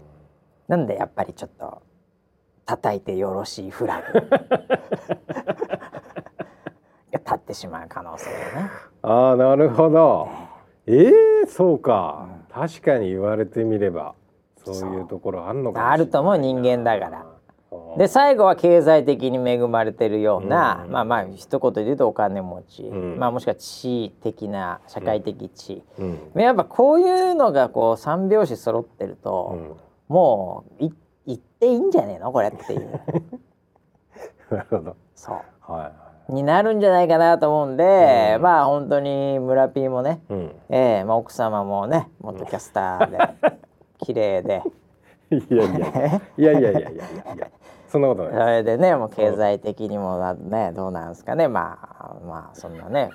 [0.69, 1.83] なんでやっぱりちょっと
[2.65, 4.21] 叩いてよろしいフラグ。
[7.13, 8.71] が立ってしまう可能性がね。
[9.03, 10.29] ああなるほど。
[10.31, 10.52] ええ
[11.49, 14.15] そうか、確かに言われてみれば
[14.65, 17.27] そういうところあんのかあると思う人間だから。
[17.97, 20.93] で最後は経済的に恵まれてるような、うん。
[20.93, 23.19] まあまあ一言で言うとお金持ち、うん。
[23.19, 25.83] まあもしくは地位的な社会的地位、
[26.35, 26.43] うん。
[26.43, 29.77] やっぱこういうのがこう三拍子揃ってるうと、
[30.11, 30.13] ん。
[30.13, 30.93] もうい
[31.27, 32.33] 言っていいんじゃねえの？
[32.33, 33.01] これっていう。
[34.51, 34.97] なるほど。
[35.15, 35.37] そう。
[35.61, 35.93] は
[36.29, 43.19] になるんじゃないかなと思うんで、うん、まあ本当に村 P もね、うん、えー、まあ、奥様もねもっとキャスターで、
[43.99, 44.63] 綺麗で。
[45.31, 46.81] いやいやいやいやいやいや
[47.35, 47.49] いや
[47.89, 48.33] そんなことない。
[48.33, 51.49] それでねもう経済的にもねどうなんですかね。
[51.49, 53.11] まあまあそんなね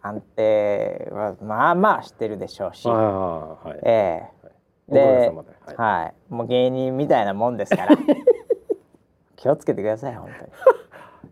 [0.00, 5.32] 安定はまあまあしてるでしょうし、はい、えー、で、
[5.66, 7.96] はい、はい、もう芸人みたいなもんですから。
[9.36, 10.79] 気をつけてください本当に。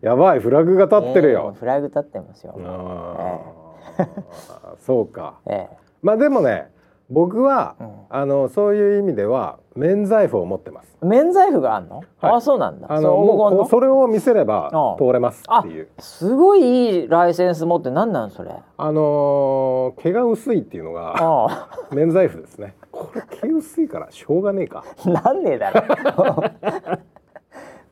[0.01, 4.07] やばいフラグが立ってるええもうよ、フラグ立ってますよ、あー。
[4.79, 5.35] そうか。
[5.45, 5.77] ええ。
[6.01, 6.71] まあでもね
[7.09, 7.89] 僕は、うん。
[8.11, 10.95] あのそういう意味では免罪符を持ってます。
[11.01, 12.05] 免罪符があんの、はい。
[12.35, 12.87] あそうなんだ。
[12.89, 15.87] あのそれを見せればうん通れますあっていう。
[15.99, 18.51] すごいいいライセンス持ってなんなんそれ？
[18.77, 22.75] あのー毛が薄いっていうのがあ 免罪符ですね。
[22.91, 24.83] これ毛薄いからしょうがねえか。
[25.05, 26.43] あなんねえだろ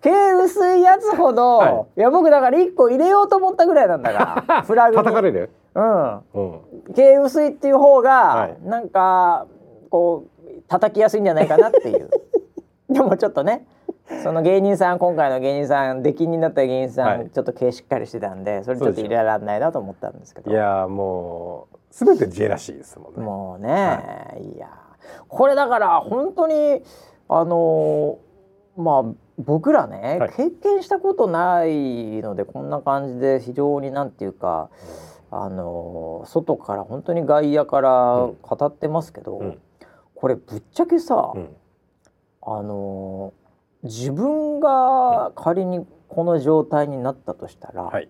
[0.01, 0.09] 毛
[0.43, 2.01] 薄いやつほど、、はい。
[2.01, 4.97] や僕だから一個入れようと思ったぐらいなんだから フラグに。
[4.97, 5.49] 叩かれる？
[5.75, 6.13] うん。
[6.33, 6.93] うん。
[6.93, 8.57] 毛薄いっていう方が、はい。
[8.63, 9.47] なんか
[9.89, 12.09] こう叩きやすいんじゃないかなっていう。
[12.89, 13.65] でもちょっとね
[14.23, 17.29] その芸人さん今回の芸人さん出禁になった芸人さん、はい。
[17.29, 20.51] ちょっと毛しっかりしてたんでそれちょっと入れられないなと思ったんですけど。
[20.51, 23.21] いやーもうすべてジェラシーですもんね。
[23.21, 24.67] もうね、い、や
[25.27, 26.83] これだから本当に
[27.27, 28.19] あの
[28.77, 29.03] まあ
[29.37, 30.29] 僕らね、はい。
[30.33, 34.69] 経験したことないのでこんな感じで非常になんていうか
[35.29, 39.59] あの外から本当に外野から語ってますけど、うん。
[40.15, 41.55] これぶっちゃけさ、うん。
[42.41, 43.33] あの
[43.83, 48.09] 自分が仮にこの状態になったとしたら、はい。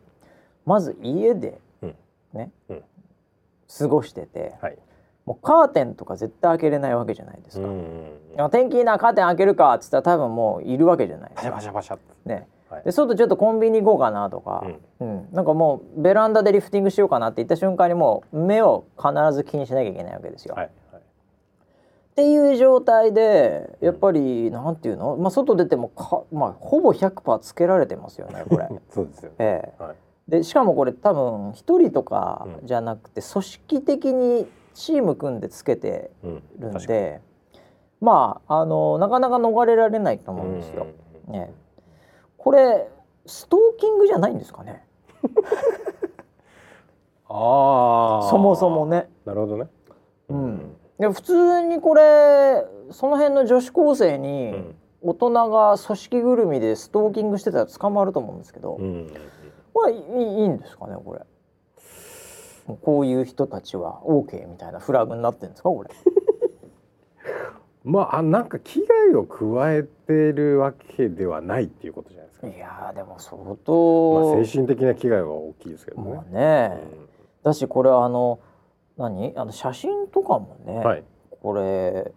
[0.66, 1.96] まず家でうん。
[2.34, 2.84] ね、うん。
[3.78, 4.78] 過ごしてて、はい
[5.28, 7.68] もうカーテンとか絶対開けれないわけじゃないですか。
[7.68, 11.62] うん天気いいなカーテン開けるかっつったら多分もういるわけじゃないでパすか。
[11.62, 12.84] シャパシャパシャね、はい。
[12.84, 14.64] で外ちょっとコンビニ行こうかなとか、
[15.00, 15.28] うん。
[15.34, 20.56] なんかもうベランダでリフティングしようかなって言った瞬間にもう目を必ず気にしなきゃいけないわけですよ。
[20.56, 21.02] はいはい。
[21.02, 21.04] っ
[22.16, 28.70] ていう状態でやっぱりなんていうの、まあ、外出てもか、まあ、ほぼ100%つけられてますよねこれ。
[28.92, 29.36] そうですよね。
[29.40, 29.84] ええ。
[29.84, 29.96] はい。
[30.30, 32.68] でしかもこれ多分一人とかうん。
[32.68, 37.00] じゃなくて組織的にチーム組んでつけてうんるん確かに。
[37.00, 37.22] で
[38.00, 40.88] まああのなかなか逃れられないと思うんですよ。
[41.28, 41.52] うんね、
[42.38, 42.88] これ
[43.26, 44.86] ストーキングじゃないんですかね？
[47.30, 49.10] ああそもそもね。
[49.26, 49.68] なるほどね。
[50.30, 50.76] うん。
[51.00, 54.76] で普通にこれその辺の女子高生うにん。
[55.02, 59.14] 大人が組織ぐるみでストーキングしてたら捕まると思うんですけど、うん。
[59.74, 61.22] これいいんですかねこれ？
[62.76, 65.90] こういう人たちは OK みたいなフラグになってるんですかこれ？
[67.84, 76.10] まああなんか危害を加えてるわけではないっていうことじゃないですか、いやーでも相まあ、当、精神的な危害は大きいですけどね。
[76.10, 76.82] もうね、
[77.44, 78.40] だしこれあの
[78.98, 79.34] 何？
[79.38, 81.04] あの写真とかもね、うんはい。
[81.42, 82.12] これ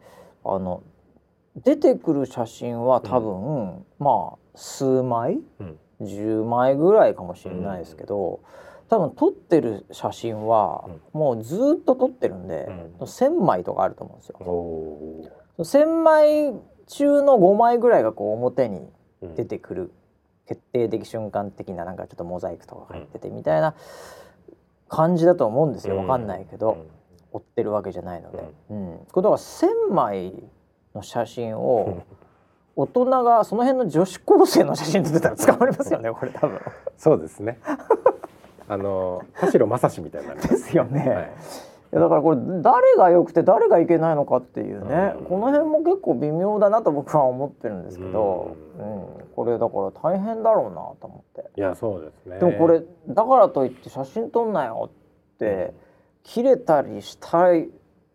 [0.44, 0.82] あの
[1.56, 5.78] 出てくる写真は多分、まあ数枚、うん。
[6.00, 8.40] 10枚ぐらいかもしれないですけど、
[8.90, 12.66] 多分撮ってる写真は、もうずっと撮ってるんで、
[12.98, 13.06] うん。
[13.06, 14.36] 1,000枚とかあると思うんですよ。
[14.40, 16.54] おお1,000枚
[16.88, 19.92] 中の5枚ぐらいがこう表にー出てくる
[20.46, 23.76] 決定的瞬間的ななんかちょっとモザイクとか入っててみたいな
[24.88, 25.96] 感じだと思うんですよ。
[25.96, 26.78] わかんないけど、
[27.30, 29.06] 追ってるわけじゃないので、うん。
[29.12, 30.34] これだから1,000枚
[30.96, 32.02] の写真を
[32.74, 36.60] 大人がその辺の女子高生の写真撮ってたら捕まりますよねこれ多分。
[36.96, 37.60] そうですね
[38.70, 40.50] あの田代正史みたいになります。
[40.50, 41.08] ですよね。
[41.08, 41.30] はい。
[41.92, 45.24] だからこれ誰が良くて誰がいけないのかっていうね、うん。
[45.24, 49.28] この辺も結構微妙だなと僕は思ってるんですけど、ううん。
[49.34, 51.50] これだから大変だろうなと思って。
[51.56, 52.38] いやそうですね。
[52.38, 54.88] でもこれだからといって写真撮んなよ
[55.34, 55.74] って
[56.22, 57.68] 切れたりしたい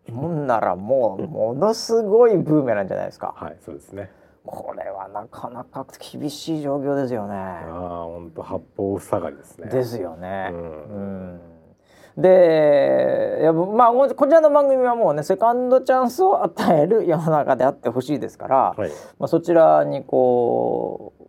[0.09, 3.33] もんならもうものすごいブーメランじゃないですか。
[3.35, 4.09] はいそうですね
[4.45, 7.35] これはなかなか厳しい状況ですよね。
[7.35, 10.49] ああ本当八方塞がりですねですよね。
[10.51, 11.41] ううん
[12.17, 21.23] でいやまあこちらの番組はもうねセカンドチャンスを与える世の中であってほしいですから、はいまあ、そちらにこう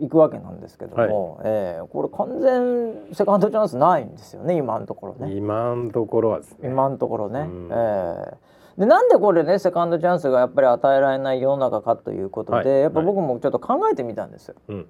[0.00, 5.32] 行くわけなんですけども、ええこれ完全セカンドチャンスないんですよね今のところね。
[5.32, 7.40] 今のところはですね今のところね。
[7.40, 12.80] うんええでなんでこれねセカンドチャンスがやっぱり与えられない世の中かということで、はい。
[12.82, 14.56] やっぱ僕もちょっと考えてみたんですよ。
[14.68, 14.86] うん。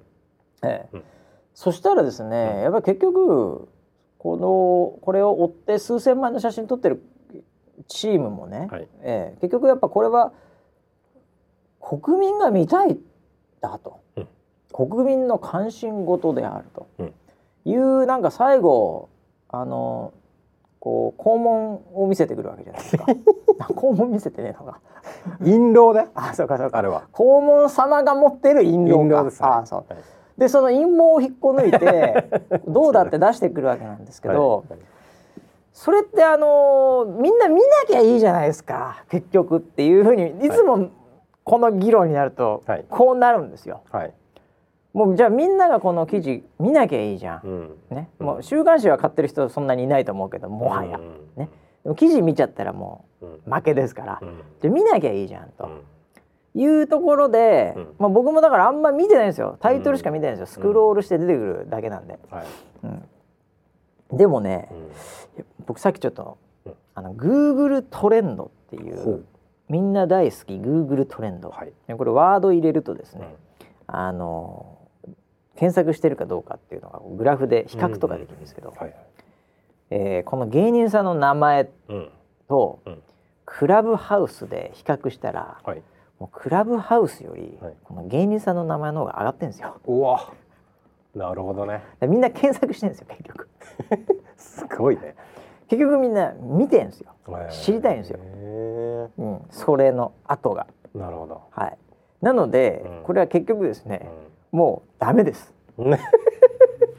[0.62, 0.96] ええ。
[0.96, 1.02] うん。
[1.54, 3.68] そしたらですね、やっぱり結局
[4.18, 7.02] このこれを追って数千枚の写真撮ってる
[7.86, 8.88] チームもね、はい。
[9.02, 10.32] ええ結局やっぱこれは
[11.80, 12.98] 国民が見たい
[13.60, 14.28] だと、うん。
[14.72, 17.14] 国民の関心事であると、うん。
[17.64, 19.10] いうなんか最後
[19.48, 20.12] あの
[20.86, 23.06] こう肛門を見せてくるわけじゃないですか。
[23.74, 24.78] 肛門見せてねえのか。
[25.42, 26.78] 印籠であそうかそうか。
[26.78, 27.08] あれは。
[27.12, 29.02] 肛門様が持ってる印籠か。
[29.02, 29.48] 印籠ですね。
[29.50, 29.84] あそう。
[29.88, 29.98] はい。
[30.38, 32.30] でその陰謀を引っこ抜いて
[32.70, 34.78] どうだって出してくるわけなんですけど、はい。
[35.72, 39.02] それってあのーみんな見なきゃいいじゃないですか。
[39.10, 40.90] 結局っていうふうにいつも
[41.42, 42.84] この議論になるとはい。
[42.88, 43.80] こうなるんですよ。
[43.90, 44.12] はい
[44.96, 47.40] もうじゃあみんながこの記事見なきゃいいじゃん。
[47.44, 47.96] うん。
[47.96, 48.26] ね、うん。
[48.26, 51.50] もう週刊誌は買ってる人そんなにいないと思うけどもはや、うんね。
[51.82, 54.40] でも記事見ちゃったらもう負けですから、うん。
[54.62, 55.64] じ見なきゃいいじゃんと。
[55.64, 55.82] うん。
[56.58, 57.88] いうところで、うん。
[57.98, 59.58] まあ、僕もだからあんま見てないんですよ。
[59.60, 62.46] タイトルしか見てないんですよ、スクロールして出てくるだけなんで、はい。
[62.84, 62.86] う
[64.14, 64.16] ん。
[64.16, 64.70] でもね、
[65.66, 66.72] 僕さっきちょっと、うん。
[66.94, 69.24] あの Google トレンドっていほう。
[69.68, 71.72] みんな大好き Google トレンド、はい。
[71.86, 73.20] でこれワード入れるとですうん。
[73.20, 73.36] ね、
[73.86, 74.75] あの
[75.56, 78.74] 検索してるかどうかっていうのがグラフで比較とかできるんですけど、
[79.90, 82.10] えーこの芸人さんの名前うん。
[82.48, 83.02] と、うん。
[83.44, 85.82] クラブハウスで比較したらはい。
[86.18, 87.74] もうクラブハウスより、はい。
[87.84, 89.76] この芸人さんの名前の方が上がってるんですよ。
[89.86, 90.32] うわ。
[91.14, 91.82] なるほどね。
[92.00, 93.48] でみんな検索してるんですよ結局。
[94.36, 95.14] すごいね。
[95.68, 97.12] 結局みんな見てるんですよ、
[97.50, 98.18] 知りたいんですよ。
[98.22, 100.66] へうん、それの後が。
[100.94, 101.42] ーなるほど。
[101.50, 101.78] はい。
[102.22, 103.02] なので、うん。
[103.02, 105.54] これは結局ですね、うもうダメで す。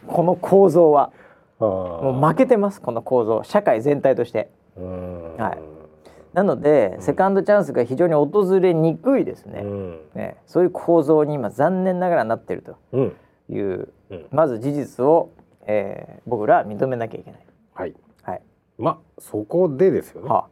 [0.07, 1.11] この構造は。
[1.59, 4.49] ももう負けてますこの構造社会全体として。
[4.77, 5.35] うん。
[5.37, 5.57] はい。
[6.33, 7.01] なので、うん。
[7.01, 9.99] セカンドチャンスが非常に訪れにくいですね,、うん。
[10.13, 10.37] ね。
[10.45, 12.75] そういう構造に今残念ながらなっていると。
[12.91, 13.15] うん。
[13.49, 14.25] いううん。
[14.31, 15.29] まず事実を、
[15.65, 17.41] えー僕らは認めなきゃいけない。
[17.73, 17.95] はい。
[18.21, 18.41] はい、
[18.77, 20.29] まあそこでですよね。
[20.29, 20.47] は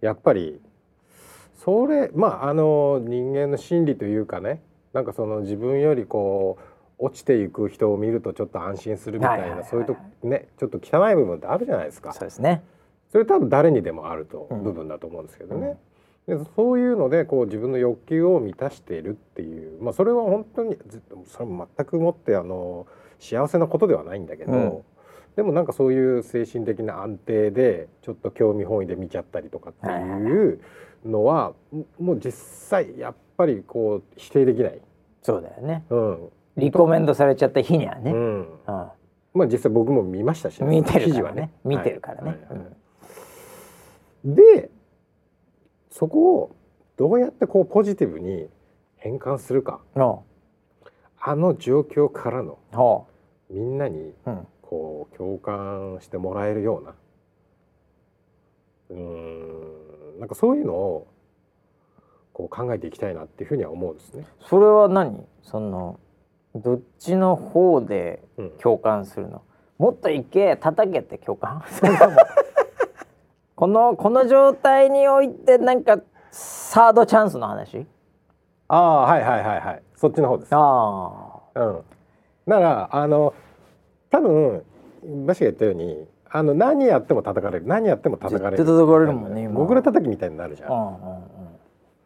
[0.00, 0.60] やっぱり
[1.56, 4.62] それまああの人間の心理というかね
[4.94, 6.56] なんかその自分よりこ
[6.98, 12.12] う落ちていく人を見るとちょっと安心するみたいなそういうとねちょっと汚い部分ってあるじゃないですあ、か。
[12.12, 12.62] そうですね。
[13.10, 14.62] それ多分誰にでもあるとうん。
[14.62, 15.76] 部分だと思うんですけどね、
[16.26, 22.86] でそういうのでこう自分の欲求を満たしているっていうまあそれは本当にずそれも全くもってあの
[23.18, 24.82] 幸せなことではないんだけど、うん。
[25.36, 30.60] でもなんかそういう精神的な安定でちょっと興味本位で見ちゃったりとかってはいはいいう
[31.04, 34.80] のはももう実際やっぱりこう否定できない。
[35.22, 35.84] そうだよね。
[35.90, 36.28] うん。
[36.56, 38.12] リコメンドされちゃった日にはね。
[38.12, 38.40] ううん。
[38.42, 41.50] んまあ実際僕も見ましたしね、見てるからね。
[41.64, 42.38] 見てるからね。
[44.24, 44.70] で
[45.90, 46.56] そこを
[46.96, 48.48] どうやってこうポジティブに
[48.96, 49.80] 変換するか。
[51.26, 53.06] あの状況からのほ
[53.50, 54.12] みんなに
[54.62, 56.94] こう共感してもらえるような。
[58.90, 60.20] うーん。
[60.20, 61.06] なんかそういうのを
[62.34, 64.26] こう考えていきたいなっていうふうには思うんですね。
[64.40, 65.24] それは何？
[65.42, 66.00] その
[66.54, 69.42] どっちの方でうん共感するの？
[69.78, 71.62] もっといけ叩けって共感？
[73.54, 76.00] このこの状態においてなんか
[76.32, 77.86] サードチャンスの話？
[78.66, 80.48] ああはいはいはいはいそっちの方です。
[80.52, 81.80] あうん、
[82.48, 83.32] だからあの
[84.10, 84.64] 多分
[85.24, 90.72] バシが言ったようにあの何やっても叩かれる何やっても叩かれる叩かれるもんね今モグラ叩きみたいになるじゃあ。
[90.72, 91.13] うんんうんうん。
[91.13, 91.13] で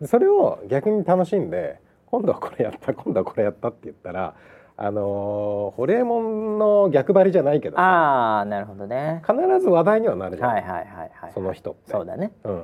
[0.06, 4.34] それを逆に楽しんで今度はこれやった今度はこれやったって言ったら
[4.76, 9.22] あのーホリエモンの逆張りじゃないけどさああなるほどね。
[9.26, 11.32] 必ず話題にはなるじゃん、はいはいはいはい。
[11.34, 12.32] その人ってそうだね。
[12.44, 12.62] うん、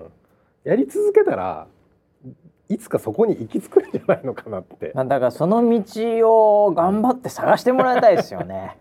[0.63, 1.67] やり続けたら
[2.69, 8.79] いつかそこに行き着くんじゃないのかなってまあだからその道を頑張って探してもらいたいですよね。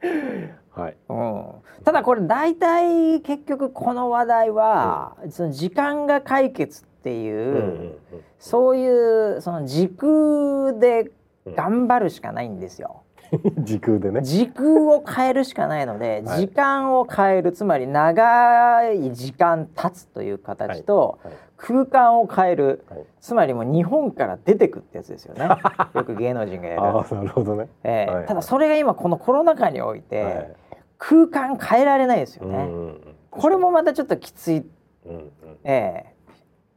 [0.72, 1.44] はいうん、
[1.84, 7.94] ただこれ大体結局この話題は、その時間が解決っていう、うんうん
[8.38, 11.10] そういうその時空で
[11.46, 13.02] 頑張るしかないんですよ。
[13.32, 14.20] う ん時空でね。
[14.20, 16.40] 時空を変えるしかないので、はい。
[16.40, 21.34] 時間を変えるつまり長い時間経つという形と、はい。
[21.56, 23.04] 空間を変えるはい。
[23.20, 25.48] つまりもう日本から出てくってやつですよね。
[25.94, 27.68] よく芸能人がやる、ああなるほどね。
[27.82, 28.26] えーはい。
[28.26, 30.52] ただそれが今このコロナ禍において、はい。
[30.98, 33.00] 空間変えられないですよね、うんうんうん。
[33.30, 34.66] これもまたちょっときつい、
[35.06, 35.30] うんうん。
[35.64, 36.13] えー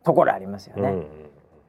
[0.08, 1.05] ところありますよね、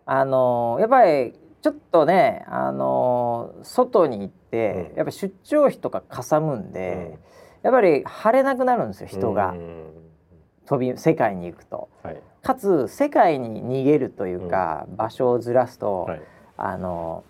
[0.06, 4.96] あのーやっぱりちょっとね、あのー外に行って、うん。
[4.96, 7.18] やっぱ出張費とかかさむんで、
[7.62, 9.56] やっぱり晴れなくなるんですよ人が、
[10.66, 11.88] 飛び世界に行くと。
[12.04, 12.22] はい。
[12.42, 16.22] かつ世界に逃げるというか、場所をずらすと、はい。
[16.56, 17.24] あの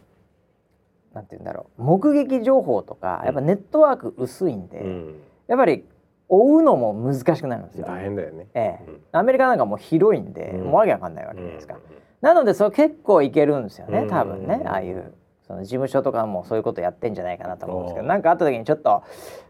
[1.13, 5.21] ーなんて言うんだろう目撃情報とかうんやっぱネットワーク薄いんで、うん。
[5.47, 5.87] やっぱり
[6.29, 7.87] 追うのも難しくなるんですよ。
[7.87, 8.47] 大変だよね。
[8.55, 8.85] ええ。
[8.87, 9.01] うん。
[9.13, 10.65] アメリカなんかもう広いんで、うん。
[10.65, 11.75] もうわけわかんないわけじゃないですか。
[11.75, 11.81] うん
[12.21, 14.63] なのでそれ結構いけるんですよねうん多分ね。
[14.67, 15.15] ああいう
[15.47, 19.05] その事務所とかもそういうことやってんじゃないかなと思うんですけどおーなんかあった時にちょっと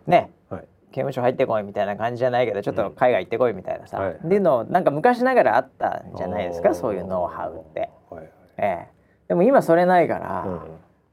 [0.06, 0.68] ねはい。
[0.90, 4.12] 刑務所入ってこいみたいな感じじゃないけどちょっと海外行ってこいみたいなさ、はい。
[4.12, 7.90] っていうのなんか昔ながらあったんじゃないですかそういうノウハウって。
[8.10, 8.30] はいはい。
[8.58, 8.88] ええ、
[9.28, 10.60] でも今それないから、うん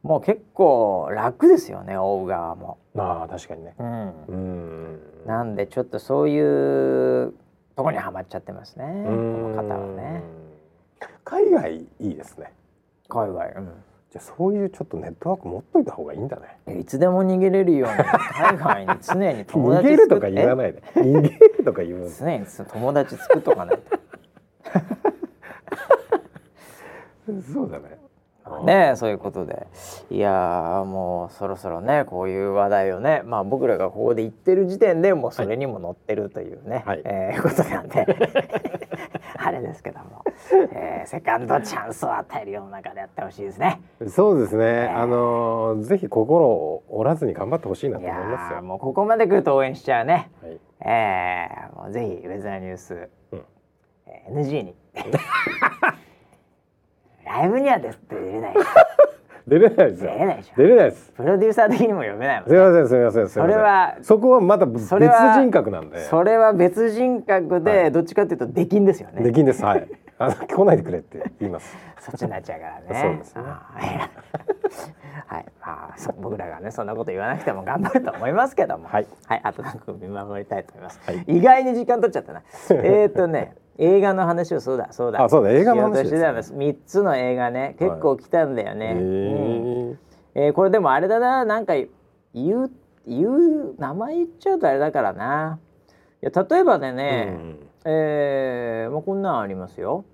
[0.05, 2.77] もう結構楽ですよね追う側も。
[2.95, 3.73] ああ確かにね。
[3.79, 4.25] うん。
[4.27, 4.99] うん。
[5.25, 7.33] なんでちょっとそういう
[7.75, 10.21] とこにはまっちゃってますねこうんの方はね。
[11.23, 12.53] 海外いいですね。
[13.09, 13.65] 海外、うん。
[14.11, 16.37] じゃあそういうちょっとネットワーク持っといた方がいいんだ
[16.67, 16.79] ね。
[16.79, 17.95] いつでも逃げれるように
[18.37, 20.83] 海外に常に友逃達げるとか言わないで。
[20.97, 23.79] 逃げるとか言うえ常に友達作っとかない
[27.51, 27.97] そうだね。
[28.03, 28.04] と
[28.65, 29.67] ねえそういうことで。
[30.09, 37.01] いやーもうそろそろねこういう話題をねまあ僕らがここで言ってる時点でもうそれにも乗ってるというね、はい。
[37.05, 38.05] えーことなんで。
[39.37, 40.23] あれですけども、
[40.73, 43.79] えーセカンドチャンスを与える世の中でやってほしいですね。
[44.07, 48.59] そうですね、えあのーぜひ心を折らずに頑張ってほしいないとや思いますよ。
[48.59, 50.31] ーもうここまで来ると応援しちゃうね。
[50.41, 50.59] はい。
[50.81, 53.45] えー、もうぜひウェザーニュース、うん。
[54.07, 54.75] えー NG に
[57.25, 58.53] ライブにはですって出れない。
[59.47, 60.53] 出れないですよ出れないでしょ。
[60.57, 61.11] 出れないです。
[61.15, 63.53] プロデューサー的にも読めないもんすみませんすみませんすみません。
[63.53, 65.99] それはそこはまた別人格なんで。
[65.99, 67.91] それは別人格はでい。
[67.91, 69.87] どっちかというと出禁ですよね、できんですはい
[70.17, 71.75] あの来ないでくれって言います。
[71.99, 73.01] そっちになっちゃうからね。
[73.01, 73.43] そうですね。
[75.27, 75.45] はい。
[75.59, 78.87] まあそ僕らがねそんなこと言わなくても頑張ると思いますけども。
[78.87, 79.07] はい。
[79.27, 80.99] はい、あとなんか見守りたいと思います。
[81.05, 81.23] はい。
[81.27, 82.43] 意外に時間取っちゃったな。
[82.83, 84.87] えっとね、映画の話をそうだ。
[84.91, 85.21] そうだ。
[85.23, 85.51] あそうだ。
[85.51, 86.17] 映画の話ですね。
[86.19, 88.87] しようとしてた三つの映画ね、結構来たんだよね。
[88.87, 88.99] へうん。
[89.91, 89.95] ー
[90.35, 91.73] えーこれでもあれだな、なんか
[92.33, 92.71] 言う
[93.07, 95.59] 言う名前言っちゃうとあれだからな。
[96.25, 97.37] いや例えばでね、
[97.85, 100.05] えーまあこんなんありますよ。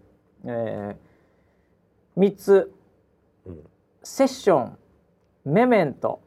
[0.44, 2.74] えー、三つ。
[3.46, 3.64] うん。
[4.04, 4.78] セッション、
[5.46, 6.20] メメント、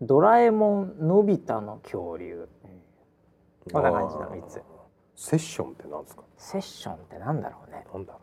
[0.00, 2.48] ドラえもん、のび太の恐竜。
[3.72, 4.56] こんな感じの三つ。
[4.56, 4.62] あー
[5.14, 6.22] セッションってなんですか？
[6.36, 7.86] セッションってなんだろうね。
[7.94, 8.18] なんだろ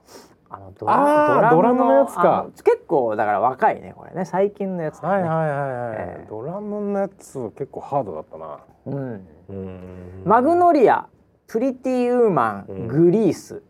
[0.51, 5.07] あのドあードラムのやつか結構だから若いねこれね最近のやつね。
[5.07, 9.27] はいはいはいはい、えードラムのやつ結構ハードだったなうん。
[9.49, 11.07] うんマグノリア、
[11.47, 13.61] プリティウーマン、うんグリース。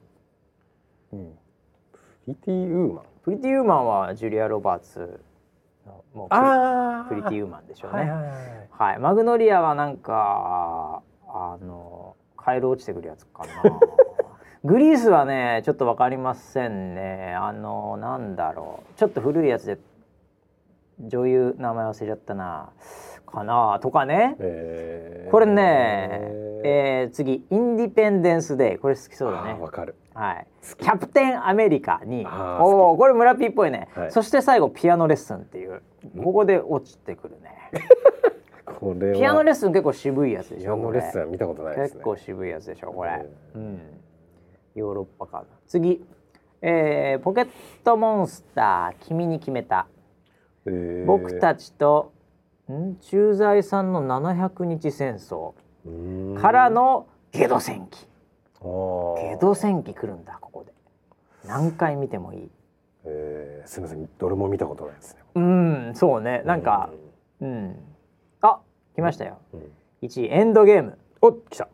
[1.11, 1.33] うん。
[1.91, 3.03] プリティウーマン？
[3.23, 5.19] プリティウーマンはジュリアロバーツ
[5.85, 7.99] のもうプリあプリティウーマンでしょうね。
[7.99, 8.37] はいはいはい
[8.71, 13.49] はい、マグノリアはなんかあのカエル落ちてくるやつかな。
[14.63, 17.35] グリースはねちょっとわかりませんね。
[17.39, 19.77] あのなんだろうちょっと古いやつで
[20.99, 22.69] 女優名前忘れちゃったな。
[23.29, 24.35] かなとかね。
[24.39, 26.09] えーこれね、
[26.63, 29.53] えー次インディペンデンスデーこれ好きそうだね。
[29.53, 30.47] わかるはい。
[30.81, 35.81] キャプテンアメリカにおおこれ村ピーっぽいね、はいそして最後ピアノレッスンっていう
[36.23, 37.55] ここで落ちてくるね。
[38.79, 40.75] これはピアノレッスン結構渋いやつでしょ。
[40.75, 43.11] ピアノレッスン見たことないれですね結構渋いやつでしょこれ。
[43.23, 43.79] えうん。
[44.79, 45.45] ヨーロッパかな。
[45.67, 46.03] 次、
[46.61, 47.47] えーポケッ
[47.83, 49.87] トモンスター君に決めた。
[50.65, 52.11] えー僕たちと
[52.71, 52.95] ん？
[53.01, 55.53] 駐在さんの700日戦争
[56.39, 58.07] からのゲド戦記。
[59.21, 60.73] ゲド戦記来るんだここで。
[61.47, 62.51] 何回見てもいい。
[63.05, 66.41] えーすみませんどれも見たことないですねうん、そうね。
[66.45, 66.89] なんか、
[67.39, 67.75] うん。
[68.41, 68.59] あ、
[68.95, 69.37] 来ましたよ。
[69.53, 69.71] うんうん
[70.01, 70.97] 1位エンドゲーム。
[71.21, 71.67] お来た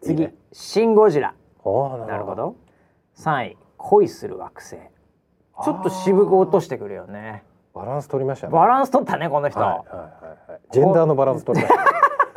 [0.00, 1.34] 次、ねシンゴジラ。
[2.06, 2.56] なるほど。
[3.16, 3.56] 3位。
[3.76, 4.76] 恋する惑星。
[5.64, 7.42] ちょっと渋く落としてくるよね。
[7.74, 8.52] バランス取りましたね。
[8.52, 9.60] バランス取ったねこの人。
[9.60, 10.08] はいはいは
[10.48, 10.60] いはい。
[10.70, 11.96] ジェンダーのバランス取りましたね。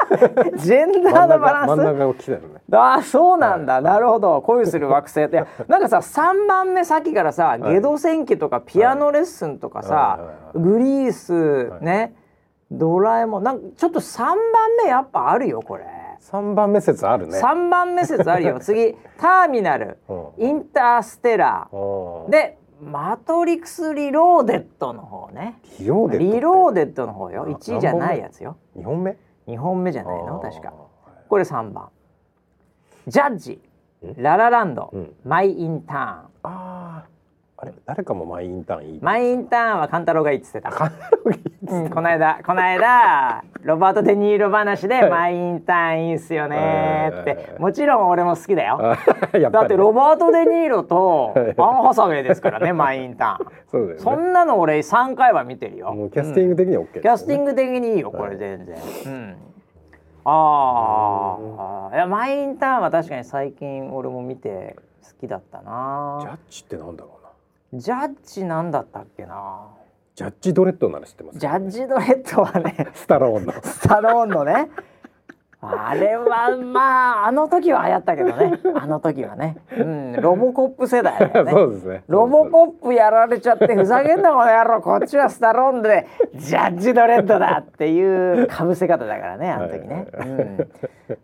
[0.57, 1.67] ジェンダーのバランス？
[1.67, 2.61] 真ん中が来たよね。
[2.77, 4.41] ああそうなんだ、はいなるほど。
[4.41, 5.23] 恋する惑星。
[5.23, 7.61] ってなんかさ3番目さっきからさ「い。
[7.61, 10.19] ゲド戦記」とかピアノレッスンとかさ、はい。
[10.19, 11.85] はいはいグリース、はい。
[11.85, 12.15] ね
[12.71, 13.43] ドラえもん。
[13.43, 14.37] なんかちょっと3番
[14.83, 15.85] 目やっぱあるよこれ、
[16.19, 17.39] 三番目説あるね。
[17.39, 18.59] 3番目説あるよ。
[18.61, 21.75] 次「ターミナル」うん「インターステラー」
[22.25, 22.31] うん。
[22.31, 25.59] で「マトリクス・リローデッド」の方ね。
[25.79, 27.43] リローデッドリローデッドの方よ。
[27.43, 28.57] あ1位じゃないやつよ。
[28.75, 29.17] 二本目
[29.47, 30.39] ？2本目じゃないの？
[30.39, 30.69] 確か。
[30.69, 31.89] あこれ3番。
[33.07, 33.61] ジャッジ。
[34.05, 34.21] ん。
[34.21, 35.13] ララランド、うん。
[35.25, 36.51] マイ・インターン。
[36.51, 36.88] ー
[37.61, 47.29] あれ誰かもマイインターンいいマイ・インターンは勘太郎がいいっつってた、カナロギうん、この間この間ロバート・デ・ニーロ話で 「マイ・インターンいいっすよね」って。
[47.31, 48.79] はいもちろん俺も好きだよ。
[49.51, 51.55] だってロバート・デ・ニーロとはい。
[51.57, 53.47] アン・ハサウェイですからねマイ・インターン。
[53.67, 53.99] そうだよね。
[53.99, 55.91] そんなの俺3回は見てるよ。
[55.91, 57.01] もうキャスティング的には OK ですよね。
[57.01, 59.35] キャスティング的にいいよこれ全然、うん。
[60.23, 61.37] あ
[61.91, 67.18] あいやマイ・インターンは確かに最近俺も見て好きだったジャなッジってなんだろうな
[67.73, 69.67] ジャッジなんだったっけな。
[70.15, 73.53] ジャッジドレッドなら知ってますジャッジドレッドはねスタローンの。
[73.63, 74.69] スタローンのね。
[75.61, 78.59] あれはまああの時は流行ったけどね。
[78.75, 81.31] あの時はね、うん、ロボコップ世代ね。
[81.51, 82.03] そうですね。
[82.07, 84.81] ロボコップやられちゃってふざけんなこの野郎。
[84.81, 90.67] こっちはスタローンでジャッジドレッドだっていうかぶせ方だからねあの時ね、うん。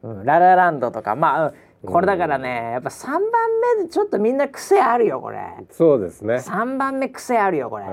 [0.03, 1.53] うんララランドとかまあうん
[1.85, 3.19] これだからねやっぱ3番
[3.77, 5.39] 目でちょっとみんな癖あるよこれ。
[5.71, 6.35] そうですね。
[6.35, 7.89] 3番目癖あるよこれ、う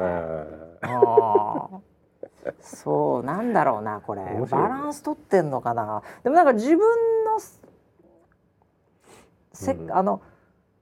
[2.60, 4.46] そうなんだろうなこれ、ね。
[4.50, 6.02] バランス取ってんのかな。
[6.24, 6.78] でもなんか自分
[7.24, 7.40] の
[9.52, 9.92] せ、うん。
[9.92, 10.22] あの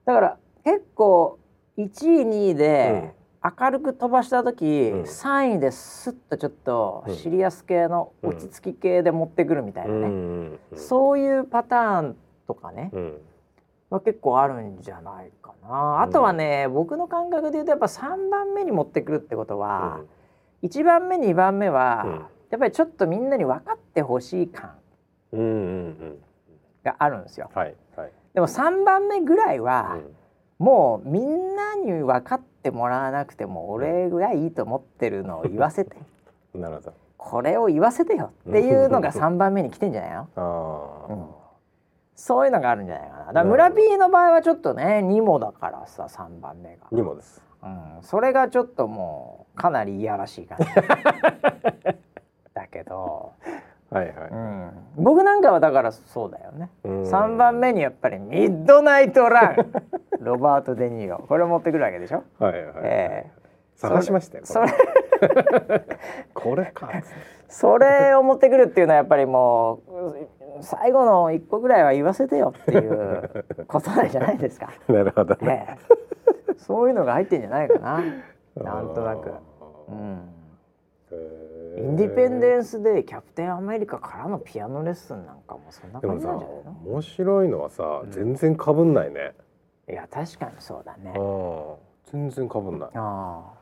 [0.04, 1.38] だから結構
[1.76, 1.86] 1位
[2.22, 5.02] 2位で明るく飛ばした時、うん。
[5.02, 7.16] 3位ですっとちょっとうん。
[7.16, 10.58] シリアス系のうん落ち着き系で持ってくるみたいなね、うん。
[10.74, 12.16] そういうパターン
[12.50, 13.20] とかね、うん。
[13.90, 16.02] は結構あるんじゃないかな。
[16.02, 20.00] あとはね、僕の感覚で言うとやっぱ3番目に持ってくるってことは、
[20.62, 22.12] 1番目2番目は、うん。
[22.50, 24.72] やっぱりちょっとみんなに分かってほしい感
[25.32, 25.50] うんうんう
[26.06, 26.18] ん
[26.82, 27.48] があるんですよ。
[27.54, 28.12] はいはい。
[28.34, 29.98] でも3番目ぐらいは、
[30.60, 30.66] うん。
[30.66, 35.96] もうみんなに分かってもらわなくても俺がいいと思ってるのを言わせて。
[36.54, 36.94] なるほど。
[37.16, 40.28] これを言わせてよっていうのが3番目に来てんじゃないの？
[40.36, 41.39] あうん
[42.20, 43.18] そういうのがあるんじゃないかな。
[43.18, 46.86] だから村 P の場合はちょっとね2もだからさ3番目が。
[46.92, 47.40] あ、にもです。
[47.62, 50.66] うん、それがちょっともうかなりいやらしい感じ。
[52.52, 53.32] だけど、
[53.88, 56.70] はいはい、うん、僕なんかはだからそうだよね。
[56.84, 57.02] うん。
[57.04, 59.72] 3番目にやっぱり「ミッドナイトラン」
[60.20, 61.24] ロバート・デ・ニーロ。
[61.26, 63.40] これ持ってくるわけでしょ、はいはい、ええ。
[63.76, 64.68] 探しましたよそれ。
[66.34, 66.90] これか。
[67.48, 76.54] それを持ってくるっていうのはやっぱりもう最後の1個ぐらいは言わせてよっていうことなんじゃないですか、なるほどね、ええ。
[76.58, 78.02] そういうのが入ってんじゃないかな。
[78.56, 79.32] なんとなく。
[79.88, 80.34] うん。
[81.76, 86.76] インディペンデンスでキャプテンアメリカからのピアノレッスンなんかもそんな感じなんじゃないの？
[86.84, 88.10] 面白いのはさ、うん。
[88.10, 89.34] 全然かぶんないね。
[89.88, 91.14] いや確かにそうだね。
[91.16, 91.74] うん
[92.12, 92.88] 全然かぶんない。
[92.94, 93.59] ああ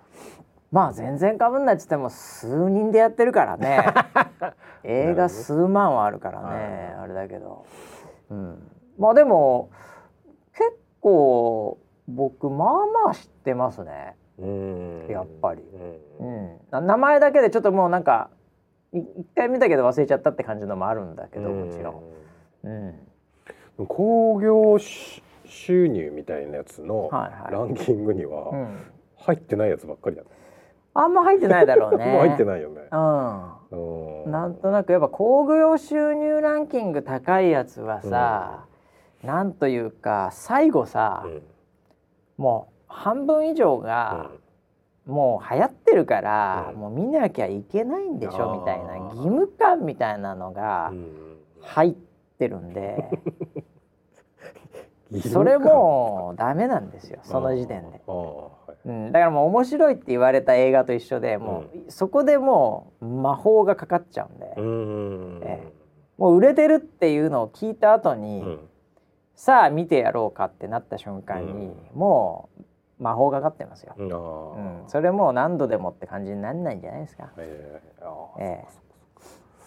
[0.71, 3.85] まあ全然かぶんないっつっても数人でやってるからね。
[4.85, 7.65] 映画数万はあるからねあれだけど、
[8.31, 9.71] うん、まあでも
[10.53, 12.69] 結構僕まあ
[13.05, 14.17] まあ知ってますね。
[14.39, 15.07] うん。
[15.09, 15.63] やっぱり。
[16.21, 16.87] ううん。
[16.87, 18.31] 名前だけでちょっともうなんか
[18.93, 22.03] い一回見たけど忘れちゃったって感じのもあるんだけどもちろん、
[22.65, 22.89] うん、
[23.85, 27.53] ん興行し収入みたいなやつのはいはい。
[27.53, 28.79] ランキングにうはん、
[29.17, 30.29] 入ってないやつばっかりだね、
[31.01, 32.07] あんま入ってないだろうね。
[32.11, 32.89] もう入ってい、ないよね。
[32.91, 34.29] う、うん。
[34.29, 38.65] んなんとなくやっぱ興行収入ランキング高いやつはさ、
[39.23, 41.43] なんというか最後さ、うん。
[42.37, 44.31] もう半分以上が、
[45.07, 46.81] もう流行ってるから、うん。
[46.81, 51.39] もう見なきゃいけないんでしょみたいな義務感みたいなのがうん。
[51.61, 51.95] 入っ
[52.39, 53.09] てるんで、
[55.13, 58.03] うんそれもうダメなんですよその時点で、
[58.89, 65.73] うん、だからもう面白いって言われた映画と一緒でもう、そこでもう魔法がかかっちゃうんで、うんえ
[66.19, 68.61] もう売れてるっていうのを聞いた後に、うん。
[69.37, 71.77] さあ見てやろうかってなった瞬間に、うん。
[71.95, 72.65] もう
[72.99, 74.89] 魔法がかかってますよ、うん。
[74.89, 78.43] それもう何度でもって感じになんないんじゃないですか、えー。
[78.43, 78.65] え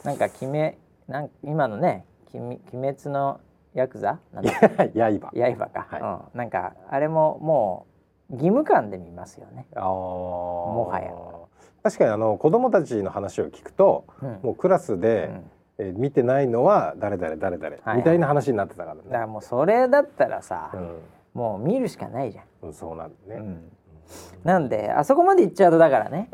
[0.03, 0.05] え。
[0.05, 3.39] なんか決めなん今のね「きみ鬼滅の
[3.73, 4.53] ヤクザ」なんだっ
[4.91, 4.99] け？
[4.99, 5.31] 刃。
[5.31, 6.01] 刃か、はい。
[6.33, 7.90] うん、なんかあれももう
[8.31, 9.65] 義務感で見ますよね。
[9.75, 11.11] もはや。
[11.83, 14.39] 確かにあの子供たちの話を聞くとうん。
[14.43, 15.51] もうクラスで、うん。
[15.77, 17.97] えー見てないのは誰々誰々、はい。
[17.97, 19.01] みたいな話になってたからね。
[19.05, 23.39] だからもうそれだったらさ、うもう見るしかないじゃん、ん、そうなんだね。
[23.39, 23.71] うん。
[24.43, 26.29] なんであそこまで行っちゃうとだからね。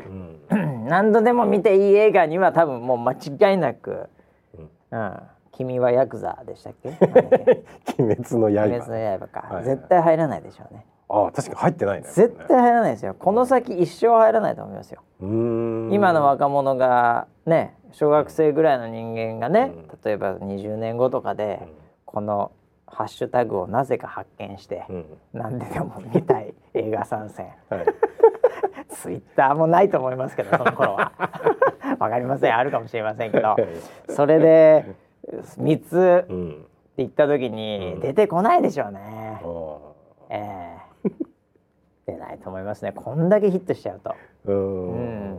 [0.50, 4.08] うん、 何度でも見ていい映画には多分もう間違いなく
[4.90, 5.00] 「うん。
[5.00, 5.20] うん、
[5.52, 6.90] 君はヤクザ」でしたっけ？
[8.02, 8.64] 鬼滅の刃。
[8.66, 9.64] 鬼滅の刃か、はいはい。
[9.64, 12.08] 絶対入らないでしょうねああ、確かに入ってないね。
[12.12, 15.02] 絶対入らないですよこの先一生入らないと思いますよ。
[15.20, 21.66] 今の若者がね小学生ぐらいの人間がね、うん例えば20年後とかで、
[22.04, 22.52] この
[22.86, 24.96] ハッシュタグをなぜか発見して、うん。
[24.96, 25.04] うん。
[25.32, 27.86] 何ででも見たい 映画参戦はい。
[28.90, 31.12] ツイッターもないと思いますけどその頃は
[32.00, 33.56] わかりませんあるかもしれませんけど
[34.08, 34.86] それで
[35.30, 36.66] 3つってうん。
[36.96, 39.48] 言った時にうん出てこないでしょうねあ、あ。
[42.08, 44.14] ええ出ないと思いますねこんだけヒットしちゃうと
[44.46, 45.38] うーうんん。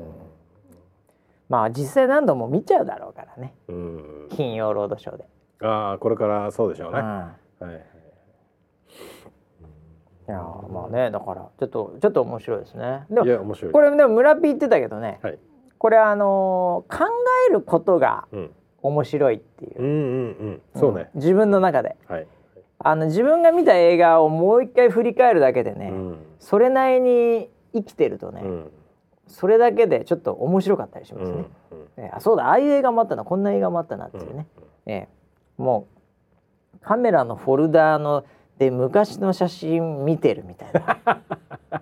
[1.50, 4.28] まあ実際何度も見ちゃうだろうからねうん。
[4.30, 5.26] 金曜ロードショーで、
[5.62, 7.00] ああ、これからそうでしょうね。
[7.00, 7.32] うんは
[7.72, 7.86] い
[10.32, 13.72] やーまあねだからちょっとちょっと面白いですねでもいや、面白い。
[13.72, 15.40] これでも村ピー言ってたけどね、はい。
[15.80, 17.06] これあのー考
[17.50, 18.52] えることがうん。
[18.82, 19.96] 面白いっていううんうんう
[20.52, 20.62] ん。
[20.76, 21.02] そうね。
[21.04, 22.28] ん自分の中ではい。
[22.80, 26.18] あの自分が見た映画をもう一回振り返るだけでね、うん。
[26.40, 28.72] それなりに生きてるとね、うん。
[29.28, 32.06] それだけでちょっと面白かったりしますね、うん。
[32.06, 34.48] えあそうだああいう映画もあったなこんな映画もあったなっていうね、
[34.86, 35.08] ええ
[35.58, 35.88] も
[36.74, 38.24] うカメラのフォルダーの
[38.58, 41.22] で昔の写真見てるみたいな。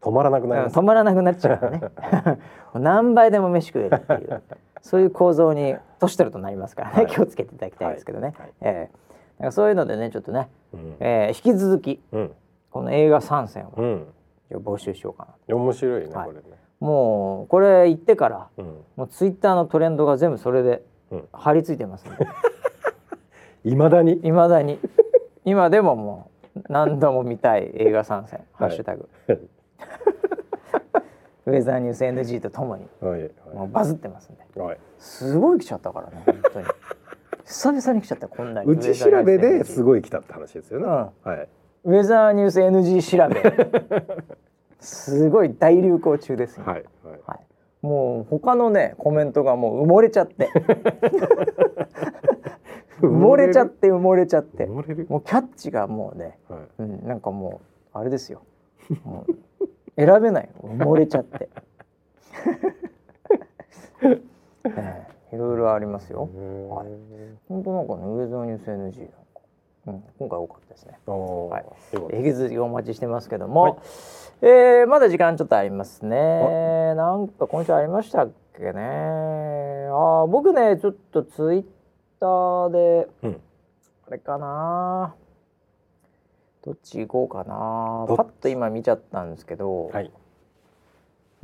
[0.00, 0.76] 止まらなくなります。
[0.76, 1.80] 止まらなくなっちゃうね。
[2.74, 4.42] 何倍でも飯食えるっていう。
[4.82, 7.06] そういう構造に年取るとなりますからね、はい。
[7.06, 8.46] 気をつけていただきたいですけどね、はい。
[8.46, 8.50] はい。
[8.60, 8.90] ええ。
[8.92, 8.98] だ
[9.38, 10.96] からそういうのでねちょっとね、うん。
[11.00, 12.32] えー引き続きうん。
[12.70, 14.06] この映画参戦をうん。
[14.50, 16.44] 募集しようかな面白いね、はいこれね。
[16.80, 18.64] もうこれ言ってからうん。
[18.96, 22.06] もうツイッターのトレンドが全部それでうん貼り付いてます
[23.64, 24.14] いま だに。
[24.26, 24.78] いまだに
[25.44, 29.08] 今でももう何度も見たい映画参戦、ハッシュタグ
[31.46, 33.30] ウェザーニュース NG とともにはい。
[33.54, 34.78] もうバズってますんではい。
[34.98, 36.66] すごい来ちゃったからね本当に
[37.46, 38.70] 久々に来ちゃったこんなに。
[38.70, 40.86] うち調べですいごい来たって話ですよね。
[40.86, 40.92] うん。
[40.92, 41.48] はい。
[41.84, 43.42] ウェザーニュース NG 調べ。
[44.80, 46.74] すごい大流行中ですよ、はい。
[46.76, 46.84] はい。
[47.26, 47.40] はい、
[47.82, 50.50] もう他のねコメントがもう埋もれちゃって。
[53.00, 54.64] 埋もれちゃって埋もれちゃって。
[54.64, 56.60] 埋もうキャッチがもうね、はい。
[56.78, 57.60] うん、なんかも
[57.94, 58.42] うあれですよ。
[59.04, 59.66] もう
[59.96, 60.48] 選べない。
[60.62, 61.48] 埋もれちゃって、
[64.02, 64.20] え
[64.66, 66.28] えいろいろありますよ。
[66.70, 66.86] はい。
[67.48, 69.00] 本当なんかねウェザーニュース NG なんか、
[69.86, 70.98] うん、今回多かったですね。
[71.06, 71.64] おはい。
[72.16, 73.76] 引き続きお待ちしてますけども、はい。
[74.42, 76.94] えーまだ時間ちょっとありますね。
[76.94, 78.72] なんか今週ありましたっけね。
[78.72, 81.64] あー僕ねちょっとツイッ
[82.20, 83.40] ターで、うん。
[84.06, 85.14] あれかな。
[86.64, 88.06] どっち行こうかな。
[88.16, 90.10] パッと今見ちゃったんですけど、はい。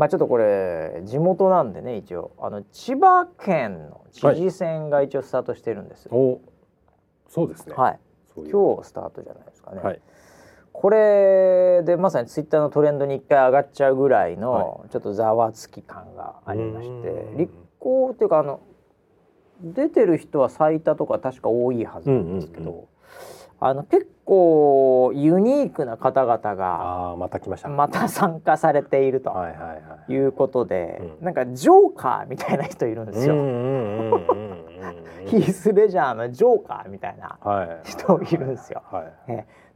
[0.00, 6.08] まあちょっとこれ地元なんでね一応あの千葉県の知事選が一応スタートしてるんです。
[6.10, 6.40] お。
[7.28, 7.74] そうですね。
[7.76, 7.98] はい。
[8.34, 8.50] そういう。
[8.50, 9.82] 今日スタートじゃないですかね。
[9.82, 10.00] はい。
[10.72, 18.60] これでまさにツイッターのトレンドに一回上がっちゃうぐらいの、はちょっとざわつき感がありましてうん立候補っていうかあの
[19.60, 22.84] 出てる人は最多とか確か多いはずなんですけど、うんうん
[23.62, 27.68] あの結構ユニークな方々がまた来ました。
[27.68, 29.48] また参加されているとは
[30.08, 33.34] いうことで、うんなんかジョーカーみたいな人いるんですよ。
[33.34, 34.60] うんうんうんうんうん
[35.26, 37.80] ヒース・レジャーのジョーカーみたいなはい。
[37.84, 38.82] 人いるんですよ。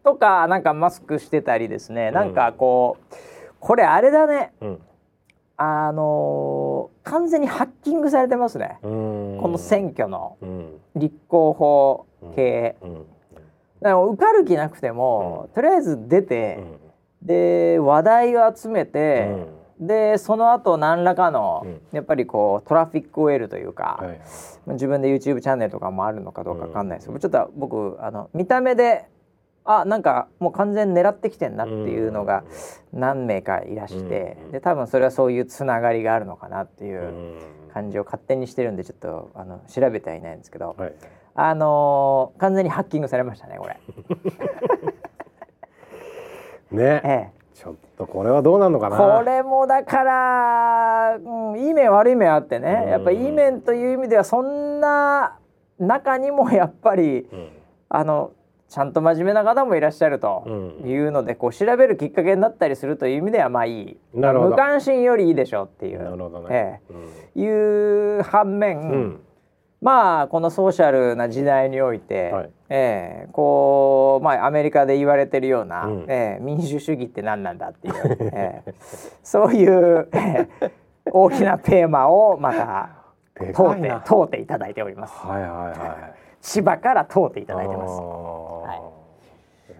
[0.03, 3.15] とかなんかマスクしてたりですねなんかこう、
[3.61, 4.81] これあれだねうん。
[5.57, 9.39] あのー完全にハッキングされてますね、うん。
[9.43, 10.81] この選挙のうん。
[10.97, 12.93] 立候補系、うん。
[12.95, 13.05] だか
[13.91, 16.59] ら受かる気なくても、とりあえず出て
[17.23, 17.27] う、ん。
[17.27, 19.47] で話題を集めて、
[19.81, 24.21] でその後何らかの、うんやっぱりこうトラフィックを得るというか、はい。
[24.73, 29.07] 自分で YouTube チャンネルとかもあるのかどうかわかんないですけど、ちょっと僕あの見た目で
[29.65, 32.45] あなんかもう完全に狙ってきてんなっていうのが
[32.93, 37.39] 何名かいらして、うんで多分それはそういうつながりがあるのかなっていううん。
[37.75, 40.95] 感じを勝手にしてるんでちょっとあの調べてはいないんですけど、はい。
[41.35, 43.79] あのー完全にハッキングされましたねこれ。
[46.71, 47.01] ね。
[47.05, 48.97] ええちょっとこれはどうなのかな。
[48.97, 55.39] これもだから、うん、いい面悪い面あってね、うんやっぱいい面という意味ではそんな
[55.79, 57.49] 中にもやっぱりうん。
[57.89, 58.33] あの
[58.69, 60.51] ちゃんと真面目な方もいらっしゃるとう
[60.85, 66.83] んいうので、こう調べるきっかけになったりするという意味ではまあいい無関心よりいいでしょうっていうなるほどえね。
[67.37, 69.21] えいう反面、うん。
[69.85, 72.51] まあこのソーシャルな時代において、はい。
[72.71, 76.07] えーこうまあアメリカで言われてるような、うん。
[76.09, 77.95] えー民主主義って何なんだっていう、
[78.33, 78.75] えー
[79.23, 80.71] そういう、えー
[81.13, 82.89] 大きなテーマをまた
[83.39, 85.15] で通って通っていただいております。
[85.27, 86.15] はいはいはい。
[86.41, 87.93] 千葉から通っていいただいてます。
[87.93, 87.99] い。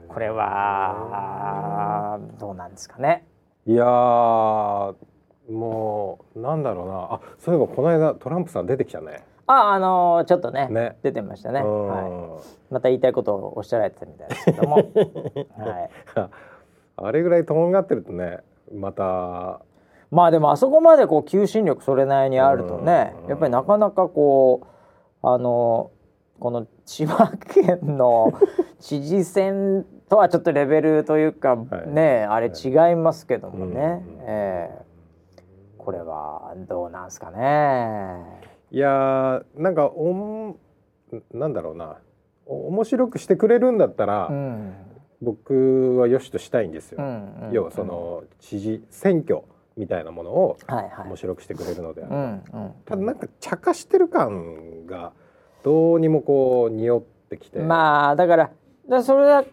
[0.07, 3.27] これはどうなんですかね。
[3.67, 4.95] いやー
[5.51, 7.09] もうなんだろうな。
[7.13, 10.97] あそういえばこの間トランプさん出てきたねああのーちょっとねね。
[11.03, 11.61] 出てましたね。
[11.61, 11.89] うん。
[11.89, 12.73] はい。
[12.73, 15.91] また言いたいことをおっしゃられてたみたいですけども、 はい。
[16.97, 18.39] あれぐらいとんがってるとね
[18.73, 19.61] また。
[20.11, 23.29] まあでもあそこまでこう求心力それなりにあるとねうん。
[23.31, 25.91] やっぱりなかなかこうあの
[26.39, 28.33] この千葉県の
[28.79, 31.89] 知事選とはちょっとレベルというか、はい。
[31.89, 34.23] ねあれ違いますけどもね、うん。
[34.23, 34.85] ええ。
[35.79, 38.44] これはどうなんすかね。
[38.75, 40.57] いやーなんかおん
[41.33, 41.99] なんだろうな。
[42.45, 44.75] お面白くしてくれるんだったら、うん。
[45.23, 49.43] 僕はよしとしたいんですよ、うんうん要はその知事選挙
[49.77, 51.07] みたいなものをはいはい。
[51.07, 55.13] 面白くしてくれるのであれば、うんうんただなんか茶化してる感が
[55.63, 57.61] どうにもこう匂ってきて。
[57.61, 58.51] まあだから
[58.89, 59.45] だそれは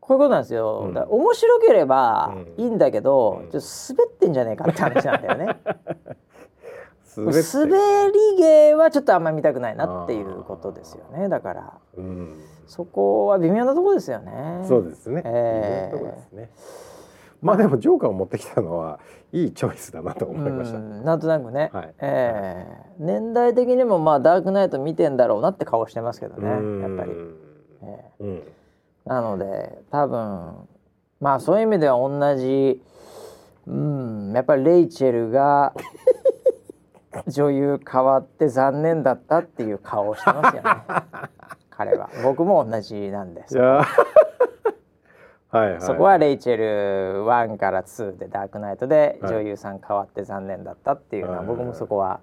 [0.00, 0.96] こういうことなんですよ、うん。
[0.96, 2.64] 面白ければうん。
[2.64, 3.50] いいんだけど、うん。
[3.50, 5.60] ちょっと滑ってんじゃねえかって話なんだよね
[7.16, 11.28] 滑り芸はちょっとあんまり見たくないなっていうことですよね。
[11.28, 11.72] だから。
[11.96, 14.64] うん、そこは微妙なところですよね。
[14.66, 16.50] そうですね、ええいいとこですね。
[17.42, 18.98] まあでもジョーカーを持ってきたのは
[19.30, 21.94] いいチョイスだなと思いました、うんなんとなくね、はい。
[22.00, 26.50] ええ年代的にもまあダークナイト見てんだろうなって顔してますけどね。
[26.50, 26.80] うん。
[26.80, 27.12] やっぱり、
[27.82, 28.42] ええうん。
[29.04, 30.54] なので多分
[31.20, 32.82] まあそういう意味では同じ
[33.66, 35.74] うんやっぱりレイチェルが
[37.26, 40.70] 女優変わって残念だったっていう顔をしてますよね。
[41.70, 42.10] 彼は。
[42.22, 43.58] 僕も同じなんです。
[43.58, 43.86] は
[45.54, 45.80] いはい。
[45.80, 49.32] そこはレイチェル1から2でダークナイトではい。
[49.32, 52.20] 女優さん変わって残念だったっていうのははい僕もそこは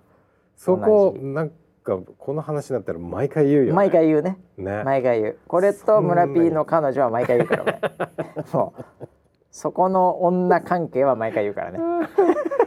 [0.55, 1.49] そこなん
[1.83, 4.37] かこの話になったら毎回言うよ、ね、毎回言うね。
[4.57, 4.83] ね。
[4.83, 5.37] 毎回言う。
[5.47, 7.79] これと村 P の彼女は毎回言うから俺
[8.53, 9.07] もう。
[9.51, 11.79] そこの女関係は毎回言うからね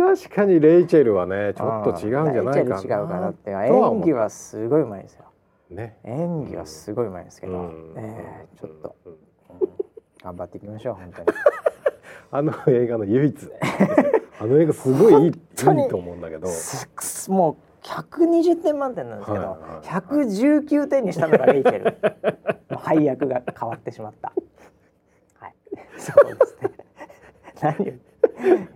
[0.00, 2.76] 確かにレイチェルはねちょっと違うんじゃないかな。
[2.76, 3.50] レイチェル違うかなって。
[3.50, 5.24] 演技はすごいうまいですよ。
[5.70, 5.96] ね。
[6.04, 7.94] 演技はすごいうまいですけど、うん。
[7.96, 9.12] えーちょっと、うん。
[9.12, 9.18] うん
[10.22, 11.28] 頑張っていきましょう本当に。
[12.30, 13.50] あの映画の唯一。
[14.38, 15.32] あの映画すごいいいいい
[15.88, 16.46] と思うんだけど。
[17.28, 22.76] もう120点満点なんですけど、はいはいはい119点にしたのがレイチェル。
[22.76, 24.32] 配役が変わってしまった。
[25.38, 25.54] はい。
[25.96, 26.70] そうですね。
[27.62, 27.92] 何を、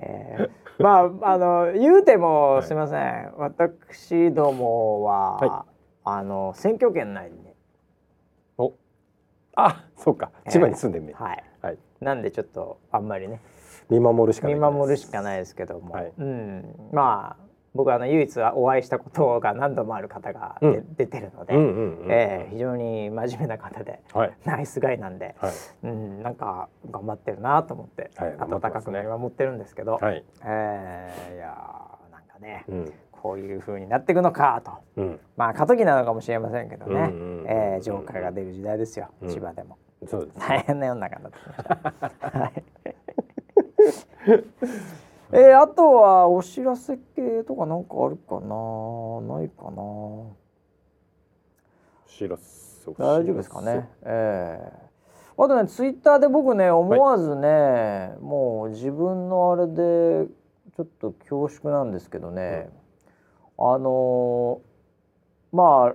[0.01, 3.33] えー、まああの言うても、はいすみません。
[3.37, 5.67] 私どもは、は
[6.05, 7.55] あの選挙権内にね。
[8.59, 8.75] お。
[9.57, 10.31] あそうか。
[10.49, 11.45] 千葉に住んでんね、はい。
[11.63, 11.79] はい。
[12.01, 13.41] なんでちょっとあんまりね。
[13.91, 16.13] 見守るしかない見守るしかないですけども、はい。
[16.19, 17.44] うん、まあ
[17.75, 20.95] 僕はあの唯一お会いしたことが何度もある方がで、うん。
[20.95, 24.33] 出てるので、うんうんうんえー非常に真面目な方ではい。
[24.45, 25.53] ナイスガイなんで、はい。
[25.85, 30.25] うん、なんか頑張ってるなと思って、はい温かく見守ってるんですけど、はい。
[30.45, 32.93] えーいやーなんかね、うん。
[33.11, 34.73] こういう風になっていくのかと。
[34.97, 35.21] うん。
[35.37, 39.29] まあ過渡期なのかもしれませんけどね、うんうんうんえージョーカーが出る時代ですよ、うん。
[39.31, 39.79] 千葉でも。
[40.07, 42.31] そうです大変な世の中になってきました。
[42.39, 42.65] はい。
[45.33, 49.37] えー、あとはお知らせ系とかなんかあるかな？
[49.39, 50.33] ないかな？
[52.07, 53.89] 知らせ大丈夫ですかね？
[54.03, 54.85] ええ
[55.37, 60.29] あとねツイッターで僕ね思わずね、もう自分のあれで
[60.77, 62.69] ちょっと恐縮なんですけどね、
[63.59, 65.95] あのーまあ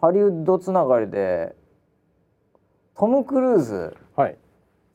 [0.00, 1.56] ハリウッドつながりで
[2.96, 4.36] トム・クルーズはい。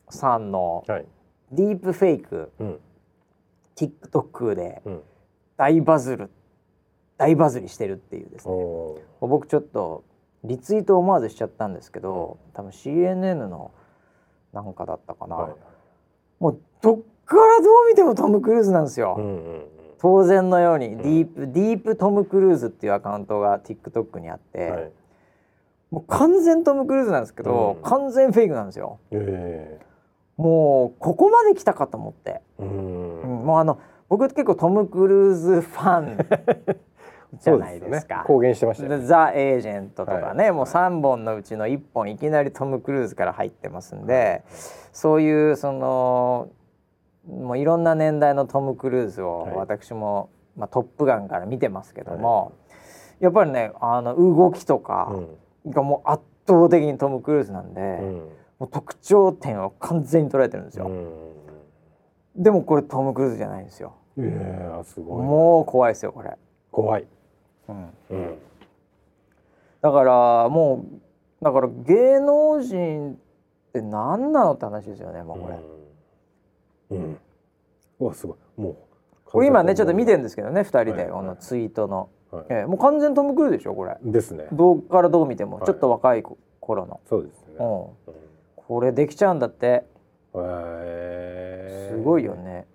[0.10, 1.06] さんのはい
[1.52, 2.80] ディープフェイクうん。
[3.76, 5.02] TikTok でうん。
[5.58, 6.30] 大バズる
[7.18, 8.54] 大バズりしてるっていうですね。
[8.54, 10.04] お僕ちょっと
[10.44, 13.72] リツイート思わずしちゃったんですけど多分 CNN の
[14.54, 15.56] なんかだったかな、はい。
[16.40, 19.68] もうどっからどう見てもトム・クルーズなんですよ、うんうん
[20.00, 20.98] 当然のようにん。
[20.98, 24.92] ディープ、ディープトム・クルーズっていうアカウントが TikTok にあって、うんはい。
[25.90, 27.82] もう完全トム・クルーズなんですけど、うん。
[27.82, 29.00] 完全フェイクなんですよ。
[29.10, 29.80] え
[30.38, 33.22] もうここまで来たかと思って、えうん。
[33.22, 33.80] うんもうあの
[34.10, 36.18] 僕結構トム・クルーズファン
[37.42, 38.24] じゃないですか。
[38.26, 39.06] 公言してましたよね。
[39.06, 40.52] ザ・エージェントとかね、はい。
[40.54, 44.44] もう3本のうちの1本いきなりトム・クルーズから入ってますんで、
[44.94, 46.48] そういうその
[47.28, 49.56] もういろんな年代のトム・クルーズをはい。
[49.56, 52.54] 私も、まあ、トップガンから見てますけども、
[53.20, 55.14] やっぱりねあの動きとか
[55.68, 58.30] がもう圧倒的にトム・クルーズなんで、うん
[58.60, 62.44] もう特徴点を完全に捉えてるんですよ、うん。
[62.44, 63.96] でもこれトム・クルーズじゃないんですよ。
[64.18, 65.24] いやすごい。
[65.24, 66.36] もう怖いですよこれ、
[66.72, 67.06] 怖い、
[67.70, 68.38] うん、うん。
[69.82, 70.86] だからも
[71.42, 73.16] うだから芸能人っ
[73.74, 77.04] て何なのって話ですよねもうこれ、うん。
[77.04, 77.20] うん。
[78.00, 78.38] うわすごい。
[78.60, 78.76] もう
[79.24, 80.98] これ今ねちょっと見てるんですけどね2人はいはい。
[80.98, 82.46] でこのツイートの、はい。
[82.50, 83.98] ええもう完全トム・クルーズでしょこれ。
[84.02, 84.48] ですね。
[84.52, 85.66] どうからどう見てもはい。
[85.68, 86.24] ちょっと若い
[86.60, 87.56] 頃の、そうですね。
[87.60, 87.82] うん。
[87.84, 88.27] うん
[88.68, 89.86] これできちゃうんだって。
[90.34, 92.68] すごいよね。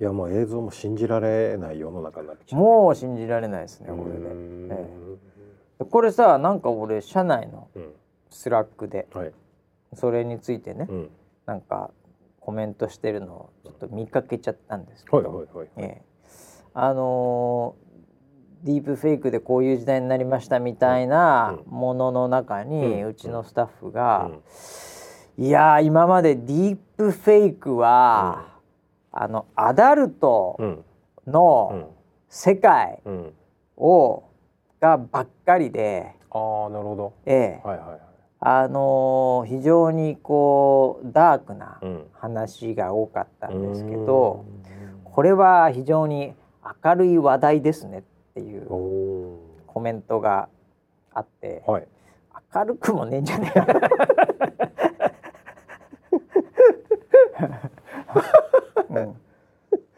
[0.00, 2.60] いやまあ映像も信じられない世の中になってきちゃう。
[2.60, 4.68] もう信じられないですねこれで、うん。
[4.70, 4.86] え
[5.80, 7.68] でこれさなんか俺社内の？
[7.74, 7.92] うん。
[8.30, 9.06] スラックで。
[9.12, 9.32] はい。
[9.94, 11.10] それについてね、うん。
[11.46, 11.90] なんか
[12.40, 16.02] コメントしてるのをちょっと見かけちゃったんですけど、はいはいはいええ。
[16.72, 17.88] あのー
[18.64, 23.14] ディープフェイクでこういう時代になりましたみたいなうものの中に、ううん。
[23.14, 24.42] ちのスタッフがうん
[25.38, 28.46] 「いやー今までディープフェイクは、
[29.12, 30.84] あのアダルトうん。
[31.26, 31.86] うのん。
[32.28, 33.32] 世界うん。
[33.76, 34.24] を
[34.80, 37.12] がばっかりで、ああなるほど。
[37.24, 37.66] ええ。
[37.66, 38.00] はいはいはい。
[38.40, 42.06] あのー非常にこうダークなうん。
[42.12, 44.44] 話が多かったんですけど、
[45.04, 46.34] これは非常に
[46.84, 48.02] 明るい話題ですねっ
[48.34, 50.48] ていうコメントが
[51.14, 51.86] あってーはい。
[52.54, 53.66] 明るくもねえんじゃねえか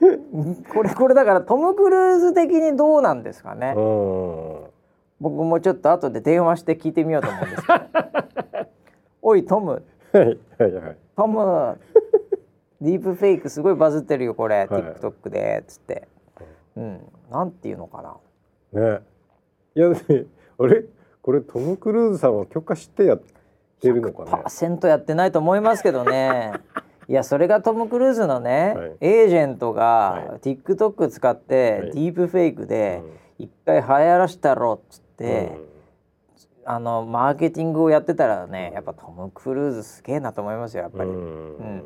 [0.00, 3.74] うん、これこれだからトム・クルーズ的にどうなんですかね。
[3.76, 4.64] うん。
[5.20, 7.78] 僕もちょっと後で電話して聞いてみようと思うんですけど。
[9.22, 9.82] おいトム。
[10.12, 10.96] はいはいはい。
[11.16, 11.78] トム。
[12.80, 14.66] ディープフェイクすごいバズってるよこれ、はい。
[14.68, 16.08] TikTok でっつって。
[16.76, 17.00] うん。
[17.30, 18.02] なんていうのか
[18.72, 18.80] な。
[18.80, 19.00] ね。
[19.74, 19.96] いやね
[20.58, 20.84] あれ？
[21.22, 23.20] これトム・クルーズさんは許可してやっ
[23.80, 24.30] てるのかね？
[24.30, 26.52] パーセントやってないと思いますけどね
[27.10, 28.96] いやそれがトム・クルーズのね、はい。
[29.00, 31.90] エージェントがは TikTok 使って、はい。
[31.90, 33.02] ディープフェイクで
[33.36, 35.58] 一回流行らしたろっつって、
[36.64, 36.72] うん。
[36.72, 41.82] あのマーケティングをやってたらねやっぱトム・クルーズすげえなと思いますよやっぱり、うん。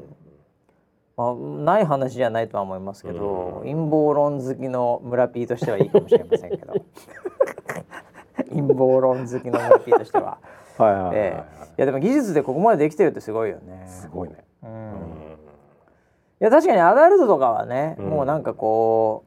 [1.16, 3.72] まあ、ない話じゃないとは思いますけど、うん。
[3.72, 6.74] 陰謀論好きの村 P としてはいいかもしれませんけど。
[8.50, 10.36] 陰謀論好きの村 P としては、
[10.76, 11.64] はいはいはいはい、ええ。
[11.64, 13.84] いやでも技術でここまでできてるってすごいよね。
[13.86, 14.90] すごいね、う、うん。
[14.90, 14.94] ん
[16.40, 18.06] いや確かにアダルトとかはね、うん。
[18.06, 19.24] もうなんかこ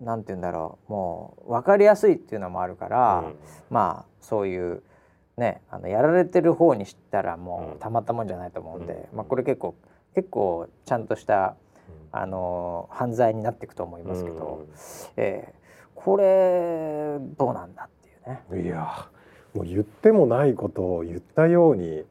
[0.00, 3.34] うなんて言うんだろうもう分かりやすいっていうのもあるから、うん。
[3.70, 4.82] まあそういう
[5.36, 7.72] ねあのやられてる方に知ったらもうん。
[7.74, 9.16] うたまったもんじゃないと思うんで、うん。
[9.16, 9.74] まあこれ結構
[10.14, 11.56] 結構ちゃんとした
[12.12, 14.66] あの犯罪になっていくと思いますけど、
[15.16, 15.60] ええ
[15.94, 18.42] これどうなんだっていうね。
[18.50, 19.08] うんいや
[19.54, 22.04] もう言ってもないことを言ったように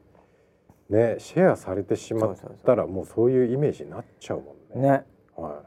[0.90, 4.88] ねシェアされてしまったらもうそういうイメージになっちゃうもんね。
[4.88, 5.04] ね。
[5.36, 5.62] は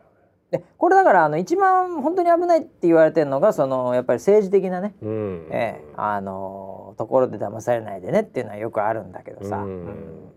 [0.51, 5.05] でこれだからあの一番本当に危ないって言われてるのがそのやっぱり政治的なね、い。
[5.05, 5.47] うん。
[5.49, 9.63] ええあのところで騙されないでねっていうのはよくあるんだけどさ、うん。
[9.63, 10.31] うん。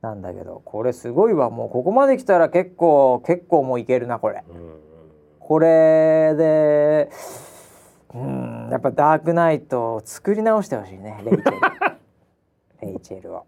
[0.00, 1.50] なんだけどこれすごいわ。
[1.50, 4.42] もうここまで来たら結構結構もういけるなこれ。
[4.48, 4.80] うん。
[5.40, 7.10] これで
[8.14, 11.60] うんやっぱダークナイトを作り直してほしいねレイチェル。
[12.80, 13.44] レイチェルを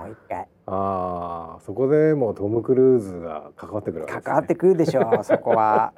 [0.00, 0.46] もう一回。
[0.66, 4.20] ああそこでもうトム・クルーズが関わってくるわけね。
[4.22, 5.92] 関わってくるでしょ そこは。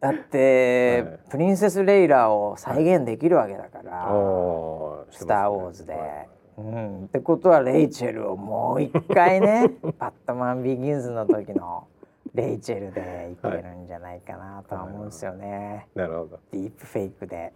[0.00, 1.18] だって、はい。
[1.30, 5.94] プリンセス・レイラを再現できるわけだから、あースター・ウォーズで。
[5.94, 6.28] はい。
[6.58, 11.86] うん、ってことはレイチェルをもう一回ね バットマン・ビギンズの時の
[12.34, 16.40] レイチェルでいけるんじゃないかなとは思うんですよね、なるほど。
[16.50, 17.52] ディープフェイクで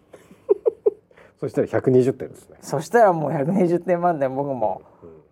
[1.40, 2.56] そしたら120点ですね。
[2.60, 4.82] そしたらもう120点満点僕も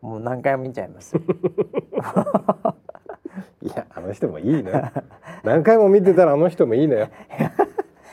[0.03, 1.17] うんもう何回も見ちゃいます
[3.63, 4.93] いやあの人もいいね。
[5.43, 7.09] 何回も見てたらあの人もいいのよ。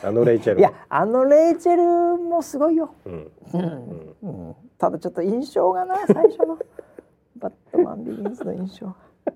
[0.04, 0.60] あのレイチェル。
[0.60, 3.32] いやあのレイチェルもすごいよ、うん。
[3.54, 6.58] うんうん、ただちょっと印象がな最初の
[7.38, 8.96] バットマン・ビギンズの印象が、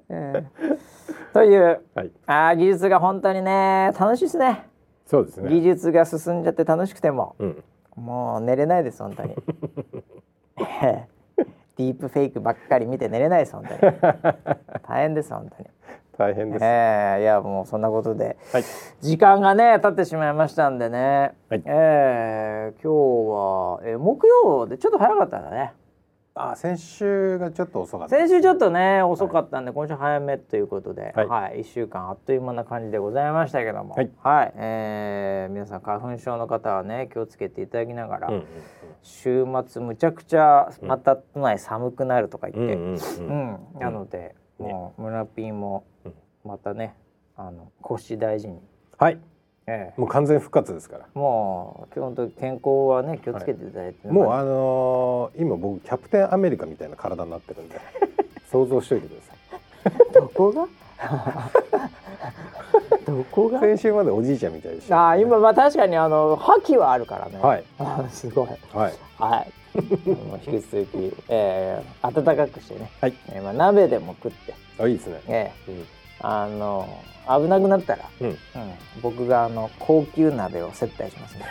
[0.09, 0.77] ええ
[1.33, 2.11] というはい。
[2.25, 4.67] あー技術が本当にね楽しいですね
[5.05, 5.49] そうですね。
[5.49, 7.63] 技術が進んじゃって楽しくてもうん。
[7.95, 9.35] もう寝れないです本当に。
[10.57, 11.07] え え
[11.77, 13.79] ディープフェイクばっかり見て寝れないです本当に。
[14.87, 15.69] 大変です本当に。
[16.17, 16.63] 大変です。
[16.63, 18.63] ええいやもうそんなことではい。
[19.01, 21.63] 時間がね経ってしまいましたんでね、はい。
[21.65, 25.73] ええ今日は、えー木曜でちょっと早かったんだね
[26.37, 34.53] あ先週がちょっと遅かった、先週ちょっとね遅かったんで、今週早めということで、は、はいい一週間あっという間な感じでございましたけども、はい。
[34.57, 38.43] えー皆さん花粉症の方はね気をつけていただきながら、うんうん
[39.07, 43.31] 週末むちゃくちゃまた都内寒くなるとか言って、うんう
[43.77, 46.13] んなので、もう村ピーもうん
[46.43, 46.95] またね
[47.37, 48.59] あの腰大事に、
[48.97, 49.19] はい
[49.67, 49.99] ええ。
[49.99, 51.05] もう完全復活ですから。
[51.15, 57.79] もう基本的に健康はね気をつけていただいて、もうあのー今僕キャプテンアメリカみたいな体になってるんで
[58.51, 59.33] 想像しといてくださ
[60.09, 60.13] い。
[60.13, 60.67] どこが？
[63.05, 63.59] どこが？
[63.59, 67.39] 先週までおじいちゃんみたいでした、あー今まあ確かにあの覇気はあるからね。
[67.39, 67.63] はい。
[67.79, 68.47] あ ーすごい。
[68.73, 68.93] はい。
[69.17, 69.51] はい。
[70.09, 72.89] もう引き続き、えー、暖かくしてね。
[73.01, 73.13] はい。
[73.31, 75.73] えーまあ鍋でも食って、あいいですね、えうん。
[75.75, 75.85] ー、
[76.19, 78.27] あの危なくなったら、うん。
[78.27, 78.37] うん。
[79.01, 81.45] 僕があの高級鍋を接待しますね。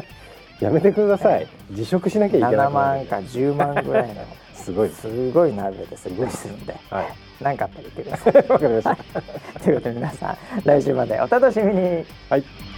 [0.60, 1.48] やめてください。
[1.72, 4.14] 辞職しなきゃいけない7万か10万ぐらいの
[4.54, 4.88] すごい。
[4.88, 7.06] ですすごい鍋で接待するんで、はい。
[7.40, 8.34] 何かあったら言ってください。
[8.52, 9.60] わかりました。
[9.60, 12.04] ということで皆さん来週までお楽しみに。
[12.30, 12.73] はい